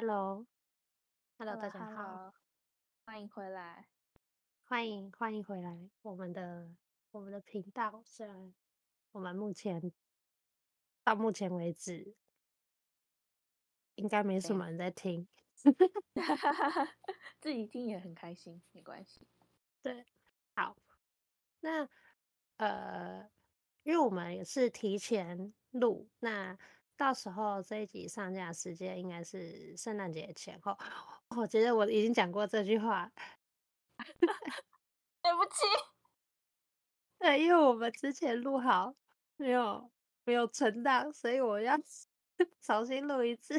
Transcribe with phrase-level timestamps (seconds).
[0.00, 2.32] Hello，Hello，大家好，
[3.04, 3.88] 欢迎回来，
[4.62, 6.70] 欢迎欢迎回来，我们的
[7.10, 8.54] 我们的频道，虽然
[9.10, 9.92] 我们目前
[11.02, 12.14] 到目前为止
[13.96, 15.26] 应该没什么人在听，
[17.40, 19.26] 自己听也很开心，没关系。
[19.82, 20.06] 对，
[20.54, 20.76] 好，
[21.58, 21.88] 那
[22.58, 23.28] 呃，
[23.82, 26.56] 因为我们也是提前录，那。
[26.98, 30.76] 到时候这一集上架时间应该是圣诞节前后。
[31.28, 33.10] 我觉得我已经讲过这句话，
[35.22, 35.60] 对不起。
[37.20, 38.96] 对，因为我们之前录好
[39.36, 39.90] 没有
[40.24, 41.78] 没有存档，所以我要
[42.60, 43.54] 重新录一次。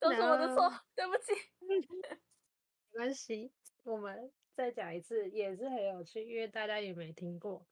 [0.00, 1.32] 都是我的错，对不起。
[1.60, 3.52] 没关系，
[3.84, 7.64] 我们再讲一次也是很有趣，因为大家也没听过。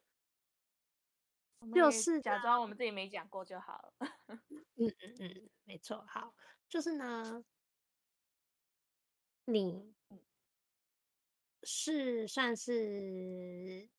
[1.74, 3.92] 就是假装我们自己没讲过就好了。
[4.76, 6.04] 嗯嗯嗯，没错。
[6.08, 6.34] 好，
[6.68, 7.44] 就是呢，
[9.46, 9.94] 你
[11.62, 13.90] 是算是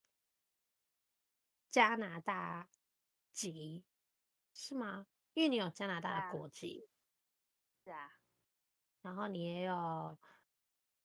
[1.70, 2.68] 加拿大
[3.32, 3.86] 籍
[4.52, 5.06] 是吗？
[5.32, 6.88] 因为你有加拿大的国籍。
[7.84, 8.12] 是啊。
[9.02, 10.18] 然后你也有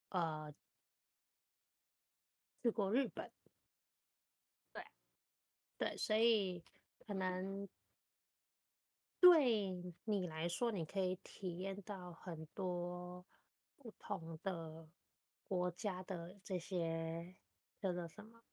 [0.09, 0.53] 呃
[2.63, 3.31] 去过日本。
[5.77, 6.63] 对，所以
[7.05, 7.67] 可能
[9.19, 13.25] 对你来说，你可以体验到很多
[13.75, 14.89] 不同的
[15.47, 17.37] 国家的这些
[17.79, 18.43] 叫做什么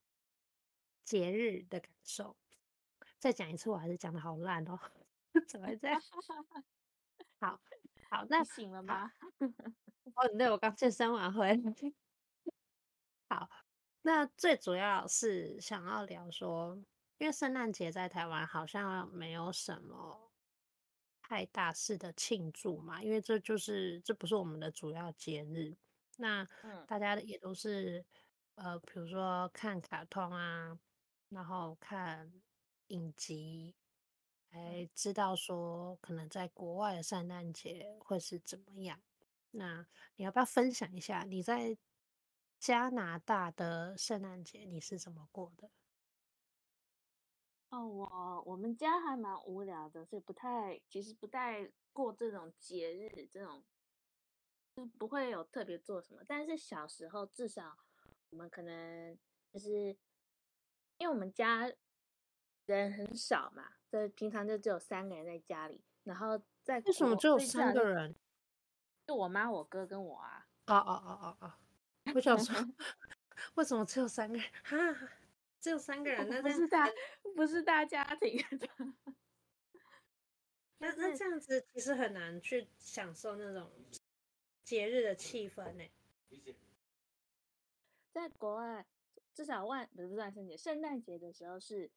[1.04, 2.36] 节日的感受。
[3.18, 4.78] 再讲一次，我还是讲的好烂哦，
[5.48, 6.00] 怎么会这样？
[7.40, 7.60] 好
[8.10, 9.12] 好，那醒了吗？
[10.14, 11.56] 哦，对，我刚健身完回来。
[13.28, 13.48] 好，
[14.02, 16.84] 那最主要是想要聊说。
[17.18, 20.32] 因为圣诞节在台湾好像没有什么
[21.22, 25.76] 太大事的庆祝嘛，因为这就是这不是我们的主要节日。
[26.16, 26.46] 那
[26.86, 28.04] 大家也都是
[28.56, 30.78] 呃，比如说看卡通啊，
[31.28, 32.32] 然后看
[32.88, 33.74] 影集，
[34.50, 39.00] 才知道说可能在国外的圣诞节会是怎么样。
[39.50, 39.86] 那
[40.16, 41.76] 你要不要分享一下你在
[42.58, 45.70] 加拿大的圣诞节你是怎么过的？
[47.74, 53.64] 哦，我我们家还蛮无聊的，所以不太，其实不太过这种节日，这种
[54.76, 56.22] 就不会有特别做什么。
[56.24, 57.76] 但是小时候，至少
[58.30, 59.18] 我们可能
[59.52, 59.96] 就是
[60.98, 61.68] 因为我们家
[62.66, 65.82] 人很少嘛，所以平常就只有三个人在家里。
[66.04, 68.14] 然后在为什么只有三个人？
[69.08, 70.46] 就我妈、我哥跟我啊。
[70.66, 71.58] 啊啊啊啊啊！
[72.14, 72.54] 我想说，
[73.56, 74.46] 为什么只有三个人？
[74.62, 75.08] 哈。
[75.64, 76.86] 只有三个人，那不是大
[77.34, 78.38] 不是大家庭。
[80.76, 83.72] 那那这样子其实很难去享受那种
[84.62, 85.84] 节日的气氛呢。
[88.12, 88.84] 在国外，
[89.32, 91.90] 至少万不是万圣节，圣诞节的时候是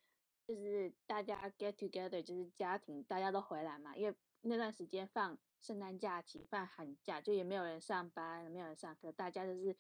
[0.45, 9.75] 就是大家 get together，就是家庭大家都回来嘛，因为那段时间放圣诞假期、放寒假，就也没有人上班，没有人上课，大家就是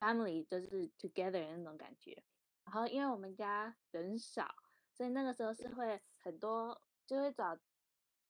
[0.00, 2.20] family，就是 together 的那种感觉。
[2.68, 4.54] 然后，因为我们家人少，
[4.92, 7.56] 所以那个时候是会很多，就会找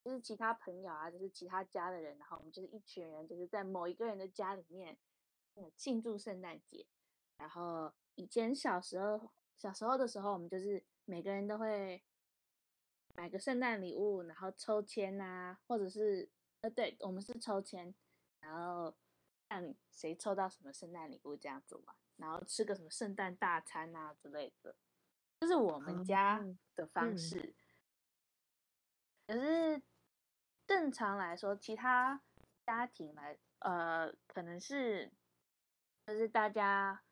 [0.04, 4.97] 就是其他朋友啊，就是其他家的人，然后我们就是一群人，就是在某一个人的家里面，
[5.56, 6.87] 嗯，庆祝圣诞节。
[7.37, 12.05] 然后以前小时候，小时候的时候，我们就是每个人都会
[13.16, 17.93] 买个圣诞礼物，然后抽签啊，或者是呃，对，我们是抽签，
[18.38, 18.94] 然后
[19.49, 21.97] 看谁抽到什么圣诞礼物这样子玩。
[22.17, 24.75] 然后吃个什么圣诞大餐啊之类的，
[25.39, 26.45] 这是我们家
[26.75, 27.55] 的方式。
[29.25, 29.81] 可是
[30.67, 32.21] 正常来说，其他
[32.67, 35.13] 家庭来，呃，可能是
[36.05, 37.05] 就是大家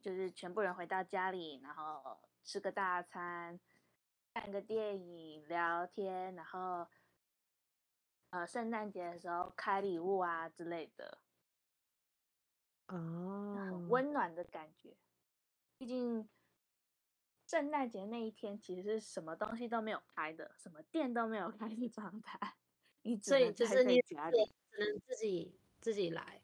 [0.00, 3.60] 就是全部人回到家里，然后吃个大餐，
[4.32, 6.88] 看个电影，聊天，然后
[8.30, 11.18] 呃，圣诞节的时候开礼物啊之类的。
[12.88, 14.96] 哦，很温暖的感觉。
[15.78, 16.28] 毕竟
[17.46, 22.56] 圣诞节那一天其实是什么东西都没有开的，什么店都没有开的状态。
[23.02, 24.30] 你所以就是你只能
[25.06, 26.42] 自己自己来，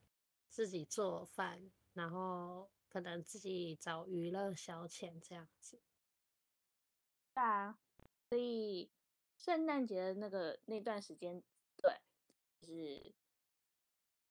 [0.49, 5.81] 自己做饭，然后可能自己找娱乐消遣这样子。
[7.35, 7.79] 对啊，
[8.29, 8.91] 所以
[9.37, 11.43] 圣诞节的那个那段时间，
[11.77, 12.01] 对，
[12.61, 13.15] 就是。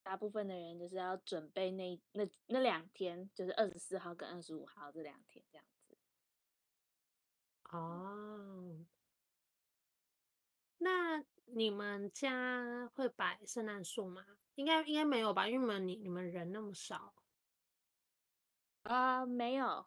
[0.10, 5.96] 大部分的人就是要准备那那那两天，就是二十四号跟二十五号这两天这样子。
[7.70, 8.88] 哦，
[10.80, 14.26] 那你们家会摆圣诞树吗？
[14.56, 17.14] 应该应该没有吧，因为你们你你们人那么少。
[18.82, 19.86] 啊、呃，没有，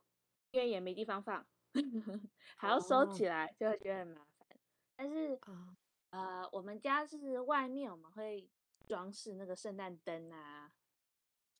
[0.53, 1.45] 因为也没地方放，
[2.57, 4.49] 还要收起来，就会觉得很麻烦。
[4.95, 5.77] 但是，哦、
[6.11, 8.49] 呃，我们家是外面我们会
[8.93, 10.71] 装饰那个圣诞灯啊，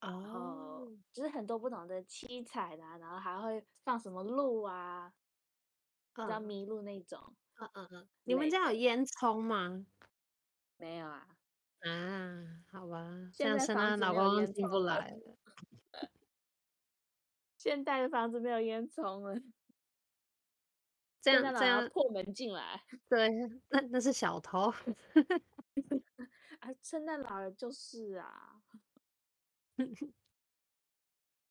[0.03, 5.15] 哦、然后就是很多不同的七彩的、啊，然后还会放什么鹿啊，
[6.15, 7.35] 叫麋鹿那种。
[7.55, 9.87] 嗯嗯嗯，你们家有烟囱吗？
[10.77, 11.27] 没有啊。
[11.81, 15.39] 啊，好吧，现在房子老公进不来了。
[17.57, 19.41] 现在的房子没有烟囱了，
[21.23, 23.31] 这样这样破门进来，对，
[23.71, 24.71] 那那是小偷。
[26.63, 28.63] 啊，圣诞老人就是啊。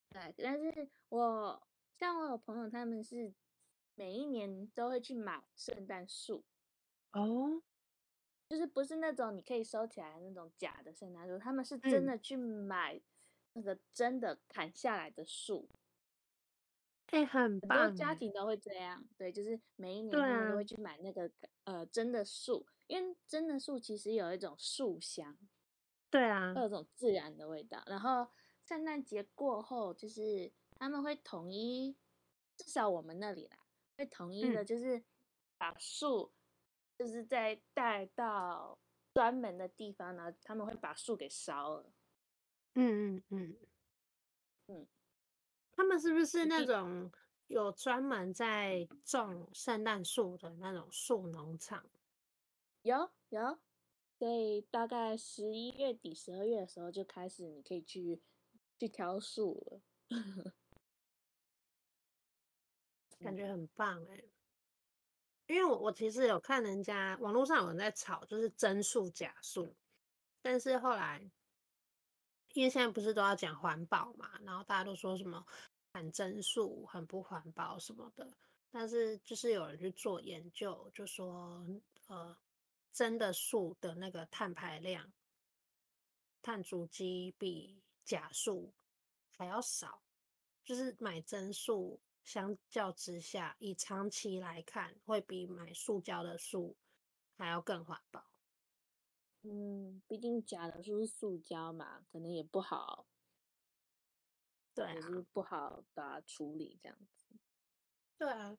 [0.10, 1.68] 对，但是我
[1.98, 3.34] 像我有朋友，他们是
[3.96, 6.46] 每一年都会去买圣诞树。
[7.12, 7.62] 哦，
[8.48, 13.02] 就是不是那种你可以收起来的那种假的圣诞树，他们是真的去买
[13.54, 15.70] 那个真的砍下来的树。
[17.08, 17.80] 哎、欸，很棒！
[17.80, 21.28] 很多家庭都会这样，对，就是每一年他们都会去买那个、
[21.66, 25.38] 啊、呃真的树，因为真的树其实有一种树香，
[26.10, 27.82] 对啊，会有种自然的味道。
[27.88, 28.28] 然后
[28.68, 31.96] 圣诞节过后，就是他们会统一，
[32.58, 33.60] 至少我们那里啦，
[33.98, 35.02] 会统一的，就是
[35.58, 36.34] 把树，
[36.98, 38.78] 就是再带到
[39.14, 41.94] 专门的地方，然后他们会把树给烧了。
[42.74, 43.58] 嗯嗯嗯
[44.68, 44.88] 嗯。
[45.72, 47.10] 他们是不是那种
[47.48, 51.90] 有专门在种圣诞树的那种树农场？
[52.82, 53.60] 有有，
[54.18, 58.22] 所以大概十一月底、十二月的时候就开始，你可以去
[58.80, 60.54] 去挑树了，
[63.20, 64.30] 感觉很棒哎、欸。
[65.48, 69.76] 因为我我其实有看人家网络上有人在炒，就是真树假树，
[70.42, 71.20] 但是后来
[72.54, 75.46] 因为现在不是都要讲环保嘛，然后大家都说什么。
[75.94, 78.26] 砍真树很不环保什么的，
[78.72, 81.68] 但是就是有人去做研究，就说
[82.08, 82.38] 呃，
[82.92, 85.14] 真的树的那个碳排量、
[86.42, 88.74] 碳足迹比假树
[89.38, 90.04] 还要少，
[90.64, 96.76] 就是买真树相较之下，以长期来看，会比买塑胶的树
[97.38, 98.30] 还要更环保。
[99.44, 103.08] 嗯，毕竟假的树是塑胶嘛，可能也不好。
[104.74, 107.26] 对、啊，也是不好的处理这样子。
[108.18, 108.58] 对啊，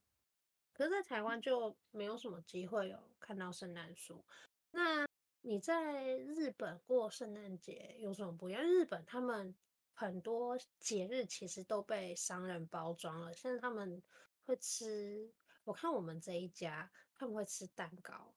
[0.72, 4.24] 可是，在台湾就没有什么机会有看到圣诞树。
[4.70, 5.06] 那
[5.42, 8.62] 你在日本过圣诞节有什么不一样？
[8.62, 9.54] 日本他们
[9.94, 13.34] 很多节日其实都被商人包装了。
[13.34, 14.02] 现在他们
[14.46, 15.30] 会吃，
[15.64, 18.34] 我看我们这一家他们会吃蛋糕。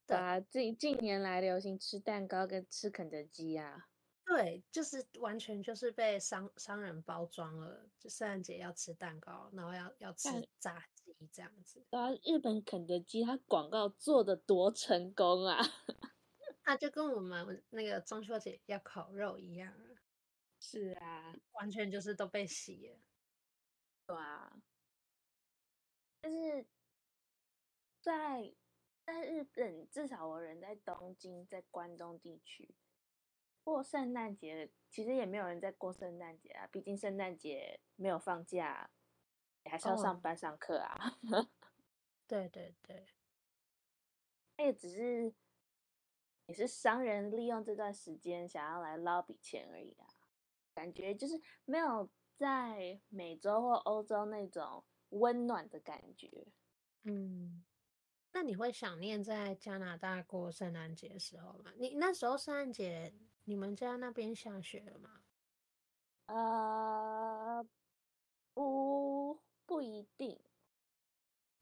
[0.06, 3.88] 对啊，近近年来流行吃蛋糕跟吃肯德基啊。
[4.26, 10.28] 对，就是完全就是被商商人包装了，就圣诞节要吃蛋糕，然后要要吃
[10.58, 11.84] 炸鸡这样子。
[11.90, 15.58] 啊，日本肯德基它广告做的多成功啊！
[16.64, 19.74] 啊，就跟我们那个中秋节要烤肉一样。
[20.58, 22.98] 是啊，完全就是都被洗了。
[24.06, 24.62] 对啊，
[26.22, 26.66] 但是
[28.00, 28.54] 在
[29.04, 32.74] 在日本，至少我人在东京，在关东地区。
[33.64, 38.90] 过圣诞节其实也没有人在过圣诞节啊，毕竟圣诞节没有放假，
[39.64, 41.18] 还是要上班上课啊。
[41.32, 41.46] Oh.
[42.28, 42.74] 对对
[44.56, 45.34] 那，也只是
[46.46, 50.06] 也是商人利用这段时间想要来捞笔钱而已啊，
[50.74, 56.48] 感觉就是没有在美洲或欧洲那种温暖的感觉。
[57.02, 57.64] 嗯，
[58.32, 61.72] 那你会想念在加拿大过圣诞节的时候吗？
[61.76, 63.12] 你那时候圣诞节？
[63.44, 65.22] 你们家那边下雪了吗？
[66.26, 67.66] 呃，
[68.54, 70.40] 不，不一定。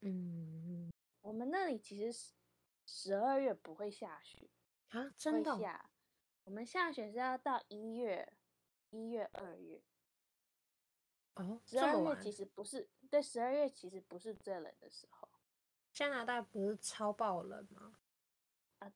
[0.01, 2.33] 嗯，我们那里其实十
[2.85, 4.49] 十二月不会下雪
[4.89, 5.57] 啊，真的？
[5.59, 5.89] 下，
[6.43, 8.33] 我们下雪是要到一月，
[8.89, 9.81] 一月、二月。
[11.35, 15.27] 哦，十二月其实不是，对，十二月其实不是最冷的时候。
[15.91, 17.99] 加拿大不是超爆冷吗？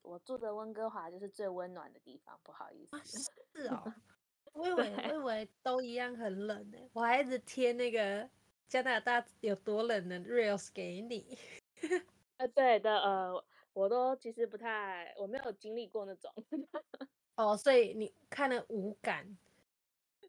[0.02, 2.96] 我住的温哥华就是最温暖的地方，不好意思。
[2.98, 3.94] 啊、是哦，
[4.54, 8.30] 我以为我以为都一样很冷呢，我还一直贴那个
[8.68, 11.38] 加拿大有多冷的 reels 给你。
[12.38, 16.32] 呃，对的，呃，我都其实不太，我没有经历过那种。
[17.36, 19.38] 哦，所以你看了无感，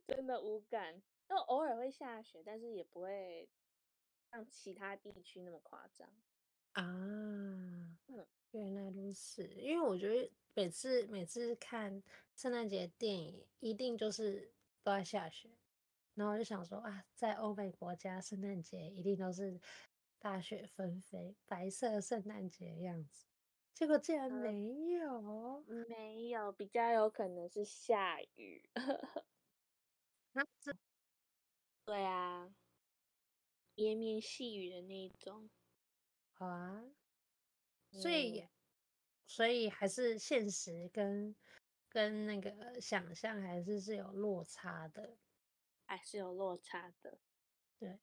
[0.06, 1.02] 真的无感。
[1.28, 3.48] 就偶尔会下雪，但是也不会
[4.30, 6.08] 像其他地区那么夸张。
[6.72, 7.87] 啊，嗯，
[8.52, 9.46] 原来如此。
[9.54, 12.02] 因为我觉得每次每次看
[12.34, 14.52] 圣诞节电影，一定就是
[14.82, 15.50] 都在下雪，
[16.14, 19.60] 然后我就想说啊，在欧美国家圣诞节一定都是
[20.18, 23.26] 大雪纷飞，白色圣诞节的样子。
[23.74, 28.68] 结果竟然没有，嗯，没有，比较有可能是下雨。
[30.32, 30.76] 那这，
[31.84, 32.52] 对啊，
[33.76, 35.48] 绵绵细雨的那一种。
[36.32, 36.84] 好啊，
[37.98, 38.48] 所以、嗯，
[39.26, 41.34] 所以还是现实跟
[41.88, 45.16] 跟那个想象还是是有落差的，
[45.84, 47.18] 还是有落差的。
[47.78, 47.98] 对，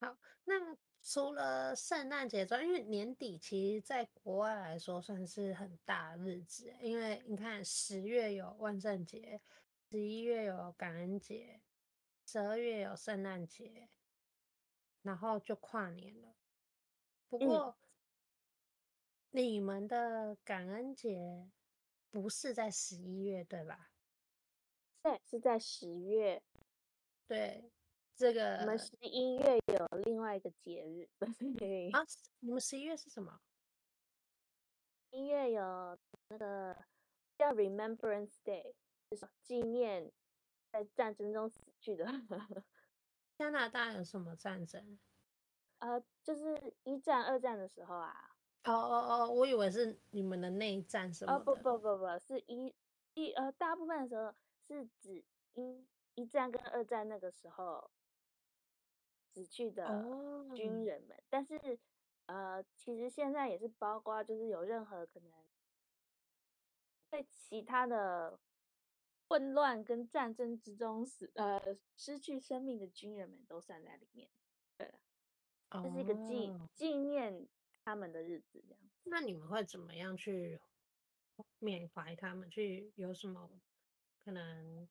[0.00, 9.40] 好，那除了圣诞节之外，因为年底其实在国外来说算是很大日子，因为你看十月有万圣节，
[9.90, 11.60] 十一月有感恩节，
[12.26, 13.88] 十二月有圣诞节，
[15.02, 16.34] 然后就跨年了。
[17.28, 17.76] 不过，
[19.36, 21.50] 你们的感恩节
[22.08, 23.90] 不是在十一月，对吧？
[25.02, 26.40] 对，是在十月。
[27.26, 27.68] 对，
[28.14, 31.08] 这个我们十一月有另外一个节日。
[31.90, 32.06] 啊，
[32.38, 33.40] 你们十一月是什么？
[35.10, 35.98] 一月有
[36.28, 36.84] 那个
[37.36, 38.72] 叫 Remembrance Day，
[39.10, 40.12] 就是纪念
[40.70, 42.06] 在战争中死去的。
[43.36, 44.96] 加拿大有什么战争？
[45.78, 48.33] 呃，就是一战、二战的时候啊。
[48.64, 51.38] 哦哦哦，我以为是你们的内战什么的。
[51.38, 52.74] 哦不不不不，是一
[53.14, 54.32] 一呃，大部分的时候
[54.66, 55.22] 是指
[55.54, 57.90] 一一战跟二战那个时候
[59.32, 60.04] 死去的
[60.54, 61.16] 军人们。
[61.16, 61.24] Oh.
[61.28, 61.78] 但是
[62.26, 65.30] 呃，其实现在也是包括，就是有任何可能
[67.10, 68.40] 在其他的
[69.28, 74.30] 混乱跟战争之中死呃失去生命的军人们都算在里面。
[74.78, 74.90] 对。
[75.70, 77.46] 这是一个纪纪念
[77.84, 78.80] 他们的日子，这样。
[79.04, 80.60] 那你们会怎么样去
[81.58, 82.50] 缅怀他们？
[82.50, 83.50] 去有什么
[84.24, 84.88] 可能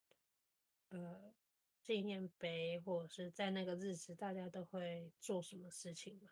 [0.89, 1.33] 呃
[1.81, 6.29] 纪念碑，或者是在那个日子大家都会做什么事情吗？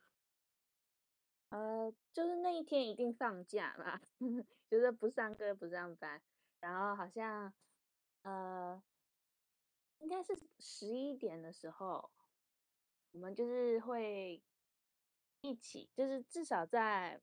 [1.49, 3.99] 呃，就是那一天一定放假嘛，
[4.69, 6.21] 就是不上课不上班，
[6.59, 7.53] 然后好像
[8.21, 8.81] 呃
[9.99, 12.11] 应该是十一点的时候。
[13.13, 14.41] 我们就是会
[15.41, 17.21] 一起，就是至少在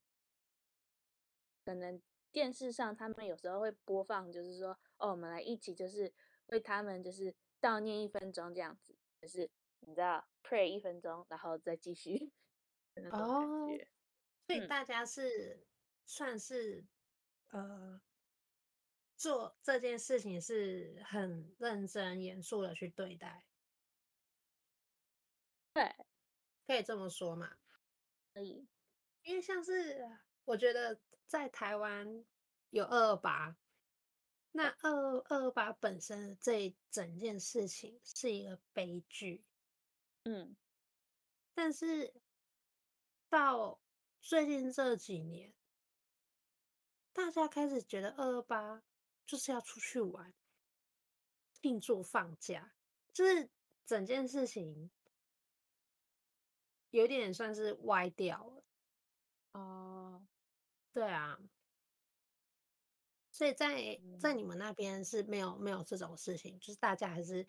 [1.64, 6.12] 可能电视上，他们有时候会播放，就是说，哦，我们来一起，就是
[6.46, 12.32] 为他们就是悼念一分钟这样子，就是你知道，pray 一分钟，然后再继续。
[13.12, 13.68] 哦，
[14.46, 15.66] 所以大家是、嗯、
[16.04, 16.84] 算是
[17.50, 18.00] 呃
[19.16, 23.44] 做这件事情是很认真严肃的去对待。
[25.72, 25.94] 对，
[26.66, 27.56] 可以这么说嘛？
[28.38, 28.68] 可以，
[29.24, 30.08] 因为像是
[30.44, 32.24] 我觉得在台湾
[32.70, 33.56] 有二二八，
[34.52, 39.42] 那二二二八本身这整件事情是一个悲剧，
[40.22, 40.56] 嗯，
[41.52, 42.14] 但是
[43.28, 43.80] 到
[44.20, 45.52] 最近这几年，
[47.12, 48.84] 大家开始觉得二二八
[49.26, 50.32] 就是要出去玩，
[51.60, 52.72] 庆祝放假，
[53.12, 53.50] 就是
[53.84, 54.92] 整件事情。
[56.90, 58.64] 有点算是歪掉了，
[59.52, 60.26] 哦，
[60.92, 61.38] 对啊，
[63.30, 67.46] 所以在在你们那边是没有没有这种事情，就是大家还是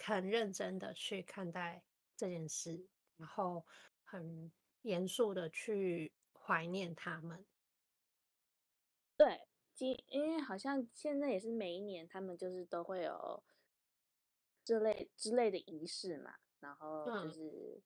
[0.00, 1.82] 很认真的去看待
[2.16, 2.86] 这件事，
[3.16, 3.66] 然后
[4.04, 7.44] 很严肃的去怀念他们。
[9.16, 13.42] 对，今因为好像现在也是每一年他们就是都会有
[14.64, 17.82] 这类之类的仪式嘛，然后就是。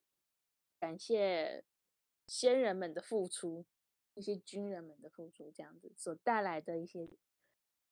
[0.75, 1.65] 嗯感谢
[2.27, 3.65] 先人们的付出，
[4.13, 7.09] 一些军人们的付出，这样子所带来的一些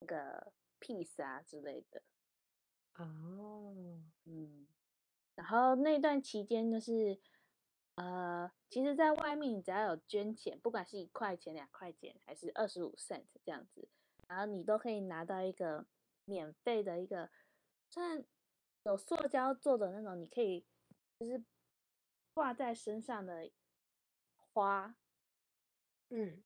[0.01, 2.03] 那个 peace 啊之类的。
[2.97, 4.67] 哦，嗯，
[5.35, 7.19] 然后那段期间就是，
[7.95, 13.89] 呃，其实，在外面你只要有捐钱，不管是一块钱、两块钱，还是二十五 cent 这样子，
[14.29, 15.87] 然后你都可以拿到一个
[16.27, 17.31] 免费的一个，
[17.89, 18.23] 算
[18.85, 20.67] 有塑胶做的那种，你可以
[21.19, 21.43] 就是。
[22.35, 23.51] 挂在身上的
[24.53, 24.95] 花，
[26.09, 26.43] 嗯，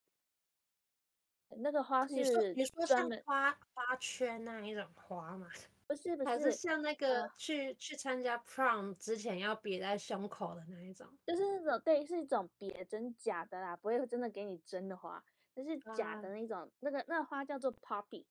[1.58, 5.48] 那个花是你说你说像花花圈那一种花吗？
[5.86, 15.24] 不是不是，还是像那个去、呃、去参加 prom 之前要别在胸口的那一种，就是那种对，是一种别针假的啦，不会真的给你真的花，
[15.54, 16.62] 那是假的那种。
[16.62, 18.26] 啊、那个那个花叫做 poppy，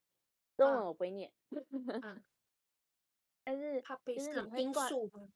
[0.57, 1.31] 中文我不会念，
[2.03, 2.21] 嗯，
[3.45, 5.29] 但是 poppy 是罂粟吗？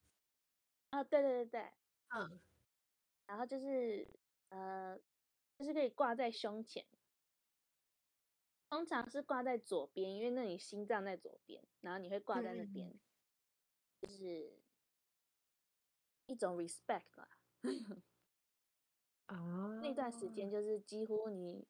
[0.90, 1.72] 啊，对对对对。
[2.10, 2.40] 嗯，
[3.26, 4.08] 然后就是
[4.50, 5.00] 呃，
[5.58, 6.86] 就是可以挂在胸前，
[8.70, 13.00] 通常是挂在左边，因为那里心脏在左边，然后你会挂在那边，嗯、
[14.02, 14.60] 就是
[16.26, 17.30] 一种 respect 吧。
[19.28, 19.36] 啊，
[19.82, 21.68] 那段时间就是几乎你，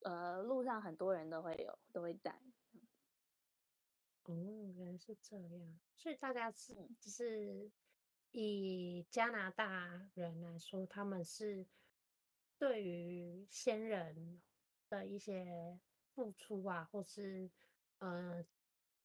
[0.00, 2.40] 呃，路上很多人都会有，都会戴。
[4.24, 4.34] 哦，
[4.76, 7.70] 原来是这样，所以大家是就是
[8.32, 11.66] 以加拿大人来说，他们是
[12.58, 14.40] 对于先人
[14.88, 15.78] 的一些
[16.14, 17.50] 付出啊，或是
[17.98, 18.44] 呃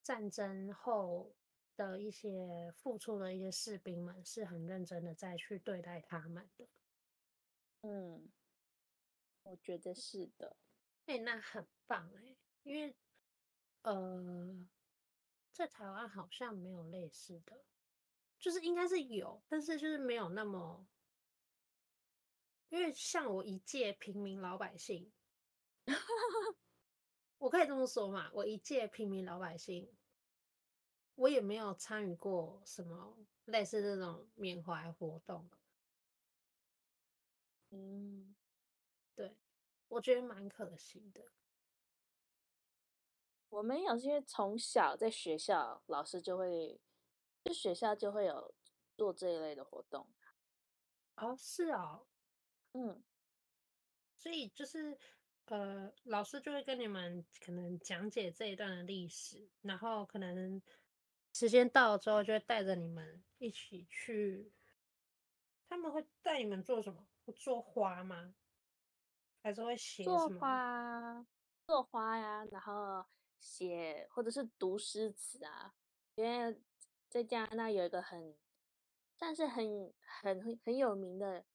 [0.02, 1.34] 战争后
[1.76, 6.68] 的一些付出的一些士兵们，是很认真的在去对待他们的。
[7.82, 8.32] 嗯，
[9.44, 10.56] 我觉得是的。
[11.06, 12.96] 哎、欸，那很棒哎、欸，因为
[13.84, 14.68] 呃。
[15.56, 17.64] 在台湾好像没有类似的，
[18.44, 20.86] 就是应该是有，但是就是没有那么，
[22.68, 25.14] 因为像我一介平民老百姓，
[27.40, 29.90] 我可以这么说嘛，我一介平民老百姓，
[31.16, 35.50] 我也没有参与过什么类似这种缅怀活动。
[37.70, 38.36] 嗯，
[39.16, 39.38] 对，
[39.88, 41.24] 我觉得蛮可惜的。
[43.48, 46.82] 我们有些从小在学校，老师就会，
[47.44, 48.54] 就学校就会有
[48.96, 50.08] 做这一类的活动。
[51.16, 52.06] 哦，是哦，
[52.74, 53.04] 嗯，
[54.18, 54.98] 所以就是
[55.46, 60.62] 呃，老师就会跟你们可能讲解这一段的历史，然后可能
[61.34, 64.52] 时间到了之后，就会带着你们一起去。
[65.68, 67.06] 他们会带你们做什么？
[67.26, 68.34] 会做花吗？
[69.42, 70.30] 还是会写什么？
[70.30, 71.28] 做花，
[71.66, 73.06] 做花呀，然后。
[73.44, 75.76] 写或者是读诗词啊，
[76.16, 76.58] 因为
[77.14, 78.36] 在加拿大有一个很，
[79.20, 81.46] 算是很很很很有名的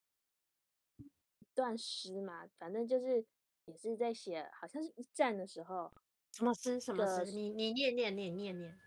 [0.98, 1.10] 一
[1.52, 3.26] 段诗嘛，反正就是
[3.64, 5.92] 也是在写，好像是一战的时候。
[6.30, 6.78] 什么诗？
[6.78, 7.32] 什么诗？
[7.32, 8.78] 你你念念念念念。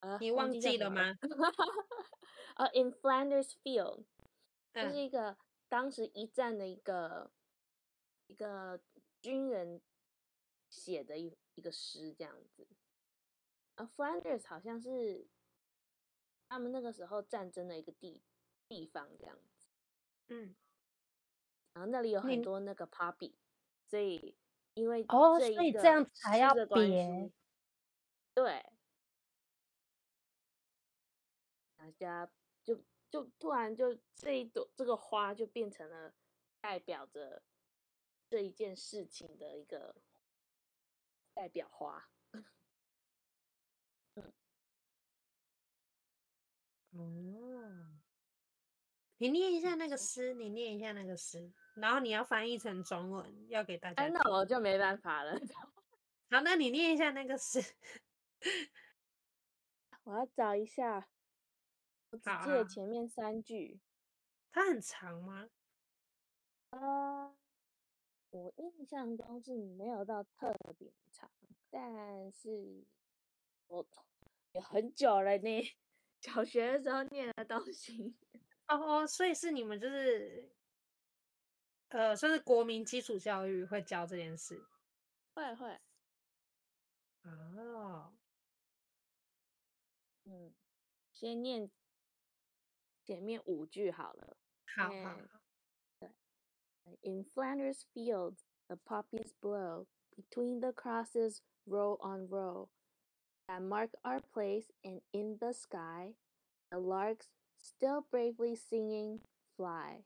[0.00, 1.18] 呃，你忘记了吗？
[2.56, 4.06] 呃、uh,，In Flanders Field，
[4.72, 5.36] 这、 嗯、是一个
[5.68, 7.30] 当时一战的一个
[8.28, 8.80] 一个
[9.20, 9.82] 军人。
[10.70, 12.66] 写的一一个诗这样子，
[13.74, 15.26] 啊，Flanders 好像是
[16.48, 18.22] 他们那个时候战争的一个地
[18.68, 19.68] 地方这样子，
[20.28, 20.54] 嗯，
[21.72, 23.34] 然后那里有很多那个 poppy，
[23.86, 24.36] 所以
[24.74, 27.32] 因为哦，所以这样才要别，
[28.32, 28.64] 对，
[31.76, 32.30] 大家
[32.62, 36.14] 就就突然就这一朵这个花就变成了
[36.60, 37.42] 代表着
[38.28, 39.96] 这一件事情的一个。
[41.36, 42.08] 代表花，
[46.94, 47.86] 哦，
[49.18, 54.08] 你念一下那个诗，你念一下那个诗，然后你要翻译成中文，要给大家。
[54.08, 55.38] 那我就没办法了。
[56.30, 57.60] 好，那你念一下那个诗。
[60.04, 61.08] 我要找一下，
[62.10, 63.80] 我只记得前面三句。
[64.52, 65.48] 它很长吗？
[66.70, 67.36] 啊。
[68.30, 71.30] 我印象中是没有到特别长，
[71.70, 72.84] 但是
[73.68, 73.86] 我
[74.50, 75.76] 也很久了呢，
[76.24, 78.16] 小学的时候念的东西。
[78.66, 80.50] 哦哦，所以是你们就是，
[81.88, 84.64] 呃，算是国民基础教育会教这件事。
[85.34, 85.78] 会会。
[87.24, 88.14] 哦。
[90.24, 90.54] 嗯，
[91.12, 91.70] 先念
[93.04, 94.38] 前面五句好了。
[94.74, 95.20] 好好。
[97.02, 102.68] In Flanders fields, the poppies blow between the crosses, row on row,
[103.47, 106.15] that mark our place, and in the sky,
[106.71, 107.27] the larks,
[107.57, 109.21] still bravely singing,
[109.57, 110.05] fly,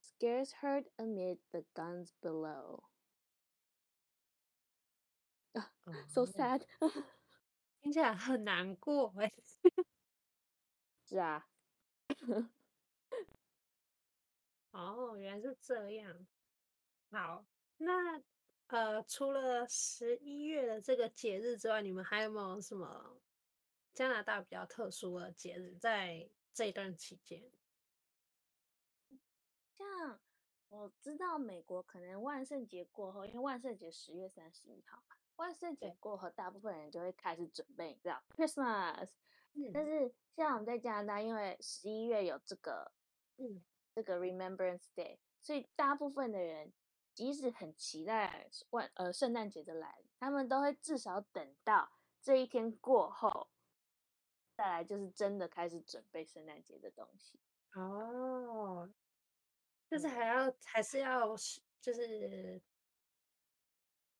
[0.00, 2.82] scarce heard amid the guns below.
[5.56, 6.66] Oh, so sad.
[7.80, 9.32] 听起来很难过哎。
[11.04, 11.48] 是啊。
[14.72, 16.26] 哦，原来是这样。
[17.10, 17.46] 好，
[17.78, 18.20] 那
[18.67, 23.21] 呃，除了十一月的这个节日之外，你们还有没有什么
[23.93, 27.43] 加拿大比较特殊的节日在这一段期间？
[29.77, 30.19] 像
[30.69, 39.09] 我知道美国可能万圣节过后，因为万圣节十月三十一号嘛，万圣节过后，大部分人就会开始准备，知道 Christmas。
[39.53, 39.71] 嗯。
[39.71, 42.91] 但是像我们在加拿大，因为十一月有这个，
[43.37, 43.63] 嗯。
[43.95, 46.73] 这个 Remembrance Day，所以大部分的人
[47.13, 53.49] 即使很期待万呃圣诞节的来临，他们都会至少等到这一天过后，
[54.55, 57.39] 再来就是真的开始准备圣诞节的东西。
[57.75, 58.91] 哦，
[59.89, 61.35] 就是还要还是要
[61.81, 62.61] 就是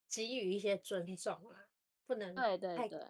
[0.09, 1.65] 给予一些尊重啊，
[2.05, 3.07] 不能对对对。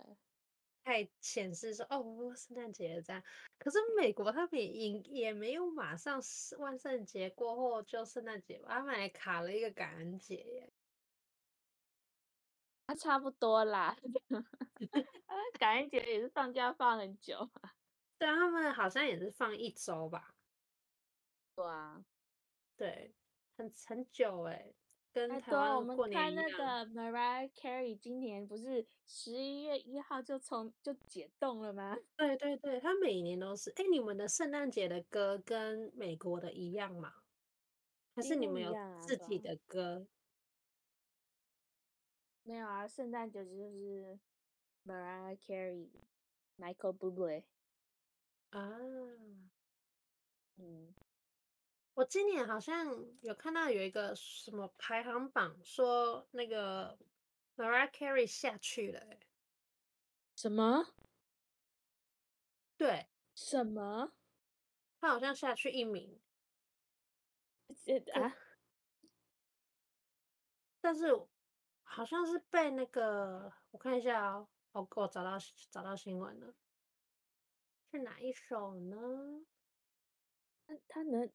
[0.83, 3.23] 太显示说哦，圣诞节这样，
[3.57, 6.19] 可是美国他们也也没有马上
[6.59, 10.73] 万圣节过后就圣诞节吧，他们还卡了一个感恩节耶。
[12.87, 13.95] 那差不多啦，
[15.57, 17.49] 感恩节也是放假放很久。
[18.19, 20.35] 对啊，他们好像也是放一周吧。
[21.55, 22.03] 对啊，
[22.75, 23.15] 对，
[23.57, 24.73] 很很久哎。
[25.13, 26.43] 跟台湾过年一样。
[26.43, 31.95] 哎、我们看那个 Mariah Carey 今年不是十一月一号就从就解冻了吗？
[32.17, 33.69] 对 对对，他每年都是。
[33.75, 37.13] 哎，你们的圣诞节的歌跟美国的一样吗？
[38.15, 40.07] 还是你们有自己的歌？
[42.43, 44.19] 没有啊，圣诞节就是
[44.85, 45.89] Mariah Carey、
[46.57, 47.43] Michael Bublé
[48.49, 48.77] 啊，
[50.57, 50.93] 嗯。
[51.95, 52.87] 我今年好像
[53.21, 56.97] 有看到有一个什么排行榜，说那个
[57.55, 59.19] Mariah Carey 下去了。
[60.35, 60.95] 什么？
[62.75, 64.13] 对，什么？
[64.99, 66.19] 他好像下去一名。
[68.13, 68.35] 啊？
[70.81, 71.27] 但是
[71.83, 75.37] 好像是被那个，我看一下哦，我我找到
[75.69, 76.55] 找到新闻了，
[77.91, 79.45] 是哪一首呢？
[80.73, 81.31] 他他能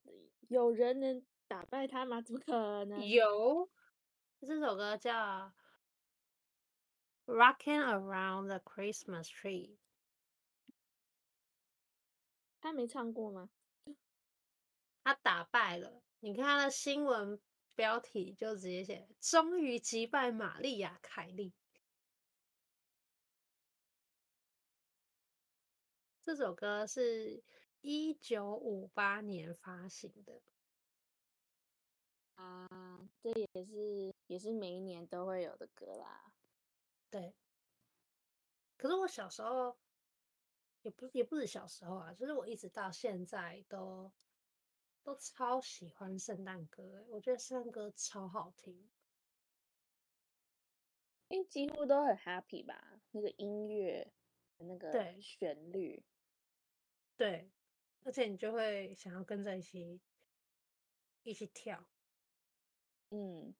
[0.48, 2.20] 有人能打败他吗？
[2.20, 3.06] 怎么可能？
[3.06, 3.70] 有，
[4.40, 5.14] 这首歌叫
[7.26, 9.68] 《Rocking Around the Christmas Tree》。
[12.60, 13.50] 他没唱过吗？
[15.04, 16.02] 他打败了。
[16.20, 17.40] 你看他的新闻
[17.76, 21.52] 标题就直接写：“终于击败玛丽亚·凯莉。”
[26.20, 27.44] 这首歌是。
[27.80, 30.42] 一九五八年发行的
[32.34, 36.32] 啊，这也是也是每一年都会有的歌啦。
[37.10, 37.34] 对，
[38.76, 39.78] 可是我小时候
[40.82, 44.12] 也不也不是小时候啊，就是我一直到现在都
[45.02, 48.88] 都超喜欢圣诞歌，我觉得圣诞歌超好听，
[51.28, 54.12] 因为几乎都很 happy 吧，那个音乐，
[54.58, 56.04] 那个旋律，
[57.16, 57.50] 对。
[58.02, 60.00] 对而且你就会想要跟着一起
[61.22, 61.90] 一起跳，
[63.10, 63.54] 嗯，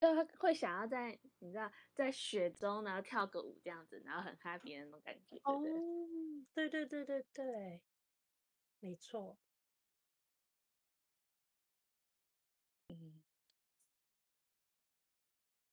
[0.00, 5.60] 就会想要在你知道在雪中然后跳个舞这样子，然后很 happy 的那种感觉，哦，
[6.54, 7.82] 对对对对对，
[8.80, 9.38] 没错，
[12.88, 13.22] 嗯，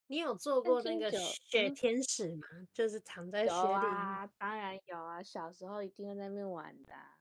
[0.08, 2.48] 你有做过那个雪天使吗？
[2.52, 3.56] 嗯、就是躺在雪里。
[3.56, 6.94] 有啊，当然有啊，小时候一定会在那边玩的。
[6.94, 7.18] 啊，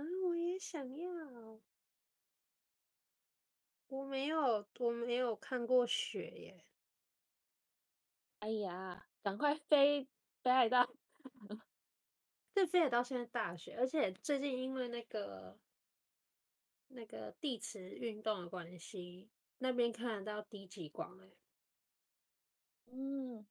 [0.00, 1.60] 我也想要。
[3.88, 6.64] 我没有，我没有看过雪耶。
[8.38, 10.08] 哎呀，赶快飞
[10.40, 10.96] 北海道！
[12.54, 15.60] 这，北海道现在大雪，而且最近因为那个
[16.88, 21.36] 那个地磁运动的关系，那边看得到低极光哎。
[22.86, 23.46] 嗯，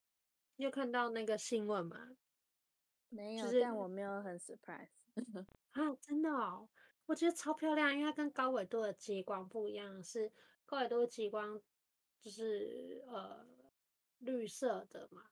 [0.55, 2.17] 你有看到那个新闻吗？
[3.09, 4.89] 没有，就是、但我没有很 surprise。
[5.71, 6.69] 啊，真的哦，
[7.05, 10.31] 我觉得超漂亮，因为它跟高纬度的极光不一样，是
[10.65, 11.61] 高纬度的极光
[12.21, 13.45] 就是呃
[14.19, 15.31] 绿色的嘛，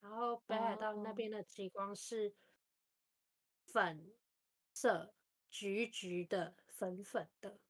[0.00, 2.34] 然后北海道那边的极光是
[3.66, 4.14] 粉
[4.72, 5.14] 色、
[5.50, 7.60] 橘橘的、粉粉的，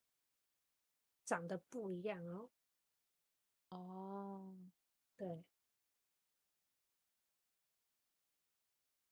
[1.24, 2.50] 长得不一样哦。
[3.70, 4.54] 哦，
[5.16, 5.44] 对，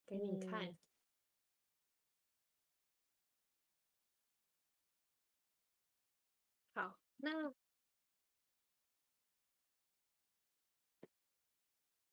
[0.07, 0.77] 给你看。
[7.25, 7.55] 那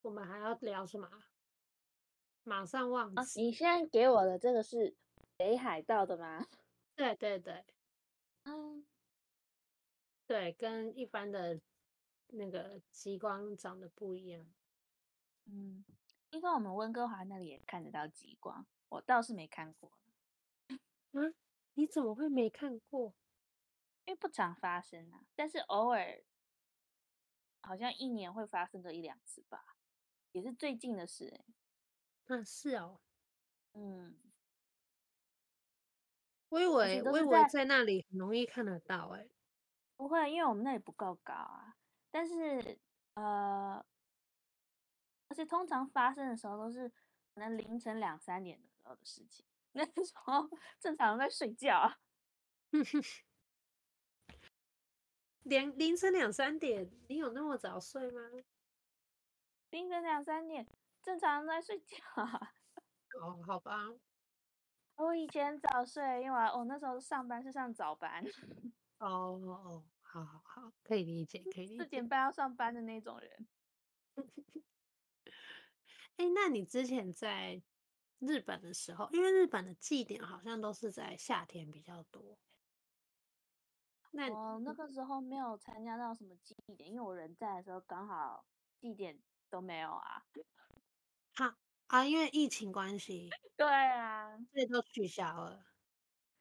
[0.03, 1.09] 我们还要聊什么？
[2.43, 3.19] 马上忘记。
[3.19, 4.95] 啊，你现在给我的这个是
[5.35, 6.47] 北海道的吗？
[6.95, 7.65] 对对对，
[8.43, 8.85] 嗯，
[10.27, 11.59] 对，跟一般的
[12.27, 14.45] 那个极光长得不一样。
[15.45, 15.83] 嗯，
[16.29, 19.91] 听说我们温哥华那里也看得到极光，我倒是没看过。
[21.13, 21.33] 嗯，
[21.73, 23.15] 你怎么会没看过？
[24.09, 26.23] 因为不常发生啊，但是偶尔
[27.61, 29.77] 好像一年会发生个一两次吧，
[30.31, 31.31] 也是最近的事
[32.27, 32.99] 哎、是哦，
[33.73, 34.17] 嗯，
[36.49, 39.29] 我以为我以为在那里很容易看得到哎、欸，
[39.95, 41.77] 不会，因为我们那里不够高啊。
[42.09, 42.79] 但是
[43.13, 43.85] 呃，
[45.27, 46.89] 而且通常发生的时候都是
[47.35, 51.99] 可能凌晨两三点的时候的事情， 那时候正常人在睡觉啊。
[55.49, 58.21] 凌凌晨两三点，你有那么早睡吗？
[59.71, 60.67] 凌晨两三点，
[61.01, 61.97] 正常在睡觉。
[63.19, 63.89] 哦，好吧。
[64.95, 68.23] 我以前早睡，因为我那时候上班是上早班。
[68.99, 71.83] 哦哦，好好好，可以理解，可以理解。
[71.83, 73.47] 四点半要上班的那种人。
[76.17, 77.61] 哎、欸，那你之前在
[78.19, 82.37] 日本的时候，因为日本的祭典好像都是在夏天比较多。
[84.11, 88.45] 那我那个时候没有参加到什么祭典，因为我人在的时候刚好
[88.79, 90.25] 祭典都没有啊。
[91.35, 93.29] 哈啊，因为疫情关系。
[93.55, 95.65] 对啊，所以都取消了。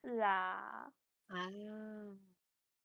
[0.02, 0.92] 是啊。
[1.26, 1.50] 啊，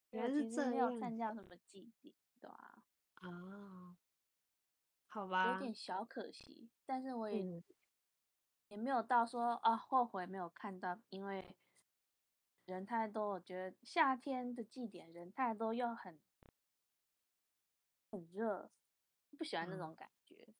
[0.09, 0.71] 原来是这样。
[0.71, 2.83] 没有参加什么祭典，对啊。
[3.15, 3.97] 啊，
[5.07, 5.53] 好吧。
[5.53, 7.63] 有点小可惜，但是我也、嗯、
[8.67, 11.55] 也没有到说啊后悔没有看到，因为。
[12.65, 16.19] 人太多，我觉得夏天的祭典人太多又很
[18.09, 18.71] 很热，
[19.37, 20.55] 不喜欢那种感觉。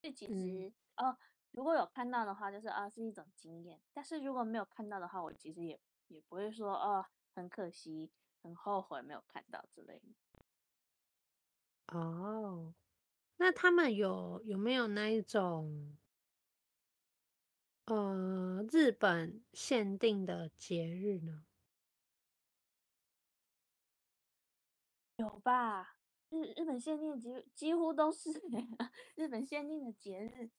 [0.00, 1.18] 所以其实、嗯、哦，
[1.50, 10.06] 如果有看到的话，就是啊是一种经验；但是如果没有看到的话，我其实也也不会说哦很可惜、很后悔没有看到之类的。
[11.88, 12.74] 哦，
[13.36, 15.99] 那他们有有没有那一种？
[17.90, 21.44] 呃，日本限定的节日呢？
[25.16, 25.96] 有吧？
[26.28, 28.30] 日日本限定的节几乎都是
[29.16, 30.52] 日本限定的节日，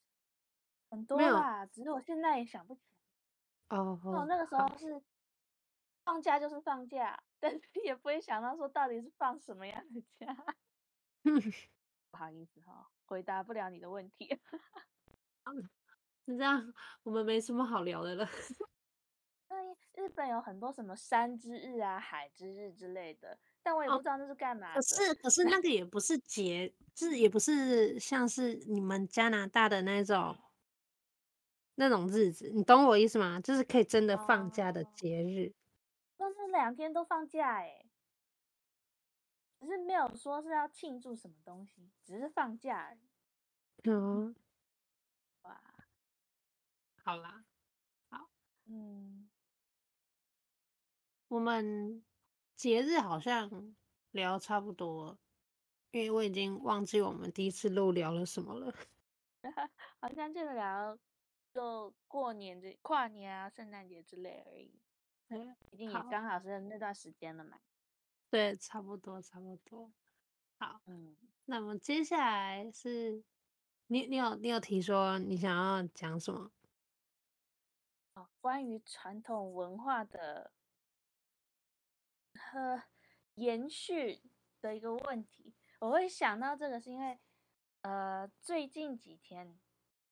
[0.89, 1.65] 很多啦。
[1.65, 2.82] 只是我现在也想不起
[3.70, 3.78] 来。
[3.78, 5.02] 哦哦，那个时候是
[6.04, 10.36] 放假就是放假，但是也不会想到说到底是放什么样的假。
[12.12, 14.38] 不好意思哈，回答不了你的问题。
[16.26, 18.26] 是这样，我们没什么好聊的了。
[19.50, 19.58] 对，
[20.04, 24.76] 日本有很多什么山之日啊、海之日之类的，但我也不知道那是干嘛的。
[24.76, 30.38] 可是，可是那个也不是节，是也不是像是你们加拿大的那种
[31.76, 33.42] 那种日子，你懂我意思吗？
[33.42, 35.54] 就是可以真的放假的节日。
[36.18, 37.86] 那、哦、是两天都放假哎，
[39.60, 43.00] 只是没有说是要庆祝什么东西，只是放假而已。
[43.90, 44.34] 嗯。
[47.04, 47.44] 好啦，
[48.10, 48.30] 好，
[48.66, 49.28] 嗯，
[51.30, 52.04] 我们
[52.56, 53.76] 节日好像
[54.12, 55.18] 聊差不多，
[55.90, 58.72] 因为我已经忘记我们第一次录聊了什么了。
[60.00, 60.96] 好像就聊
[61.52, 64.80] 就过年这跨年啊、圣诞节之类而已。
[65.30, 67.60] 嗯，已经也刚好是那段时间了嘛。
[68.30, 69.92] 对，差不多，差不多。
[70.60, 73.24] 好，嗯，那么接下来是
[73.88, 76.52] 你，你有，你有提说你想要讲什么？
[78.22, 80.52] 哦，关于传统文化的
[82.36, 82.84] 和
[83.34, 84.22] 延续
[84.62, 87.20] 的一个问题，我会想到这个，是因为
[87.82, 89.60] 呃，最近几天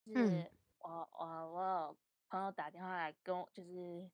[0.05, 1.97] 是我、嗯、我我有
[2.29, 4.09] 朋友打电话来跟我，就是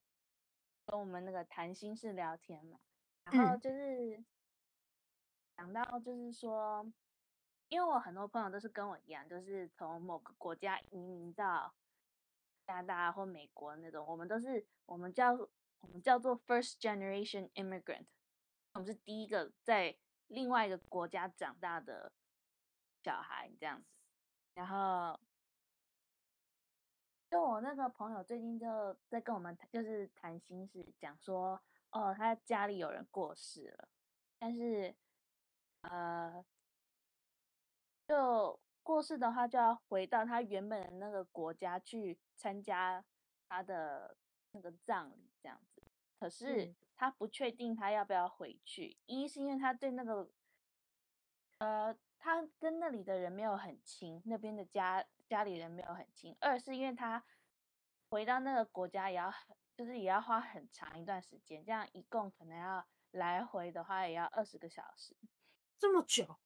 [0.86, 2.78] 跟我们那个谈心事聊天嘛，
[3.24, 4.22] 然后就是
[5.56, 6.86] 想到就是说，
[7.70, 11.74] 因为我很多朋友都是跟我一样，就是从某个国家移民到。
[12.66, 18.06] 加拿大或美国那种，我们都是我们叫我们叫做 first generation immigrant，
[18.74, 19.96] 我们是第一个在
[20.28, 22.12] 另外一个国家长大的
[23.04, 23.86] 小孩这样子。
[24.56, 25.20] 然后，
[27.30, 33.90] 就我那个朋友最近就在跟我们就是谈心事，讲说哦，他家里有人过世了，
[34.40, 34.96] 但是
[35.82, 36.44] 呃，
[38.08, 38.60] 就。
[38.86, 43.04] 过世的话，就要回到他原本的那个国家去参加
[43.50, 44.16] 他的
[44.52, 45.82] 那个葬礼，这样子。
[46.20, 50.30] 可是他不确定他要不要回去，一是因为他对那个，
[51.58, 57.26] 呃，他跟那里的人没有很亲，那边的家家里人没有很亲；二是因为他
[58.10, 59.34] 回到那个国家也要，
[59.76, 65.18] 就是也要花很长一段时间，这样一共可能要来回的话也要二十个小时，
[65.80, 66.38] 这么久。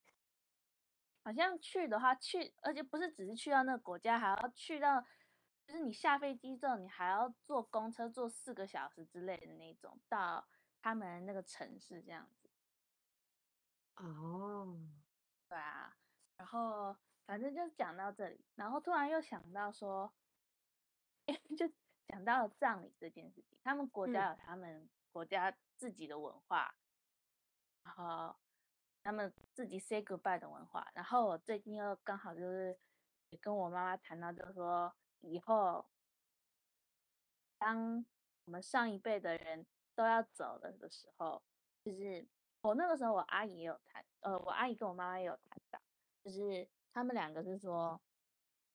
[1.30, 5.00] 好像去的话去，而且不是只是去到那个国家，还要去到，
[5.64, 10.48] 就是你下飞机之后，你还要坐公车坐四个小时之类的那种，到
[10.82, 12.50] 他们那个城市这样子。
[13.98, 14.76] 哦，
[15.48, 15.96] 对啊，
[16.36, 20.12] 然后反正就讲到这里，然后突然又想到说，
[21.56, 21.72] 就
[22.08, 26.74] 讲到了葬礼这件事情，他们国家有他们国家自己的文化，
[27.84, 28.36] 嗯、然后。
[29.02, 32.78] 他们自己 say goodbye 的文化，然后我最近又刚好就是
[33.30, 35.86] 也跟我妈妈谈到，就是说以后
[37.58, 38.06] 当
[38.46, 41.42] 我们上一辈的人都要走了的时候，
[41.84, 42.28] 就是
[42.62, 45.80] 我那个时候我阿姨有谈，呃，我阿姨跟我妈妈也有谈到，
[46.24, 48.00] 就是他们两个是说，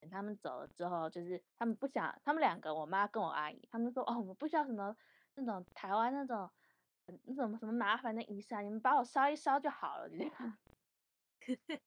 [0.01, 4.97] 等他们走了之后，就是他们不想，他们两个，我妈跟我阿姨，他们说哦，我们不需要什么
[5.35, 6.51] 那种台湾那种
[7.25, 10.59] 那种什么麻烦的仪式啊，你们把我烧一烧就好了，就这样。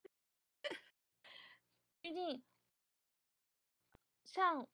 [2.01, 2.43] 毕竟，
[4.23, 4.67] 像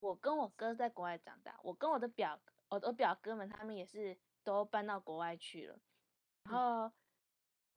[0.00, 5.80] 我跟我哥在国外长大，我跟我的表，我的表哥们他们也是都搬到国外去了。
[6.44, 6.92] 然后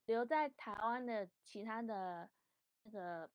[0.05, 2.29] 留在台湾的其他的
[2.83, 3.29] 那个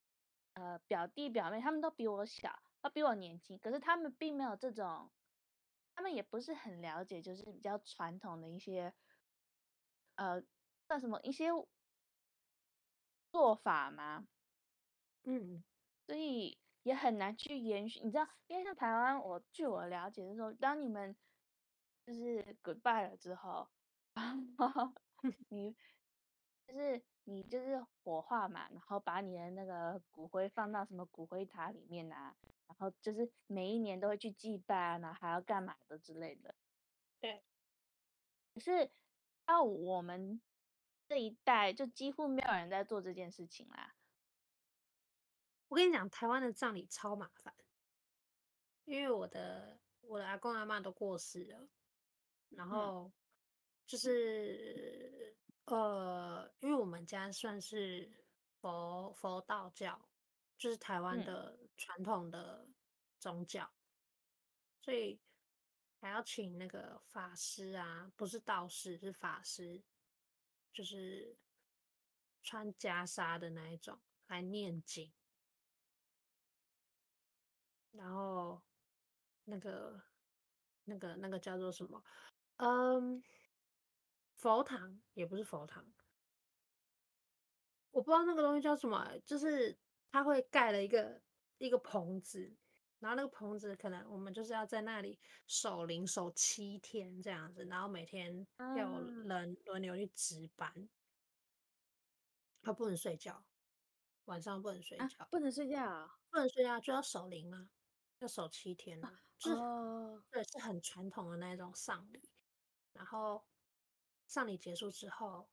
[0.53, 5.11] 呃表弟表妹，他们都比我小，都比我年轻，可是他们并没有这种，
[5.97, 8.95] 他们也不是很了解，就是比较传统的一些
[10.17, 10.43] 呃
[10.87, 11.47] 算什么一些
[13.33, 14.29] 做法嘛，
[15.25, 15.65] 嗯，
[16.07, 18.01] 所以也很难去延续。
[18.01, 21.17] 你知道，因为像台湾，我据我了解的时候，当你们
[22.05, 23.71] 就是 goodbye 了之后，
[25.49, 25.75] 你
[26.67, 36.55] 就是你就是火化嘛，然后把你的那个骨灰放到什么骨灰塔里面啊，然后就是每一年都会去祭拜啊，然后还要干嘛的之类的。
[37.20, 37.42] 对。
[38.55, 38.90] 可是
[39.44, 40.40] 到我们
[41.07, 43.94] 这一代，就几乎没有人在做这件事情啦。
[45.68, 47.55] 我跟你讲，台湾的葬礼超麻烦，
[48.85, 51.68] 因为我的我的阿公阿妈都过世了，
[52.50, 53.12] 然后。
[53.88, 58.11] 就是呃，因为我们家算是
[58.61, 60.09] 佛佛道教，
[60.59, 62.69] 就是台湾的传统的
[63.19, 63.73] 宗教，
[64.81, 65.21] 所以
[66.01, 69.83] 还要请那个法师啊，不是道士，是法师，
[70.73, 71.37] 就是
[72.43, 75.12] 穿袈裟的那一种来念经，
[77.93, 78.62] 然后
[79.45, 80.03] 那个
[80.85, 82.03] 那个那个叫做什么？
[82.57, 83.23] 嗯。
[84.39, 85.83] 佛堂也不是佛堂，
[87.91, 89.77] 我不知道那个东西叫什么，就是
[90.11, 91.23] 他会盖了一个
[91.59, 92.57] 一个棚子，
[92.99, 100.88] 然后那个棚子可能我们就是要在那里守灵守七天这样子，然后每天要有人轮流去值班，
[102.62, 103.45] 他不能睡觉，
[104.25, 107.69] 晚上不能睡觉，啊、不能睡觉啊，不能睡觉就要守灵啊，
[108.19, 112.23] 要守七天啊，就是、哦、对，是很传统的那种丧礼，
[112.92, 113.45] 然后。
[114.29, 115.49] 丧礼结束之后，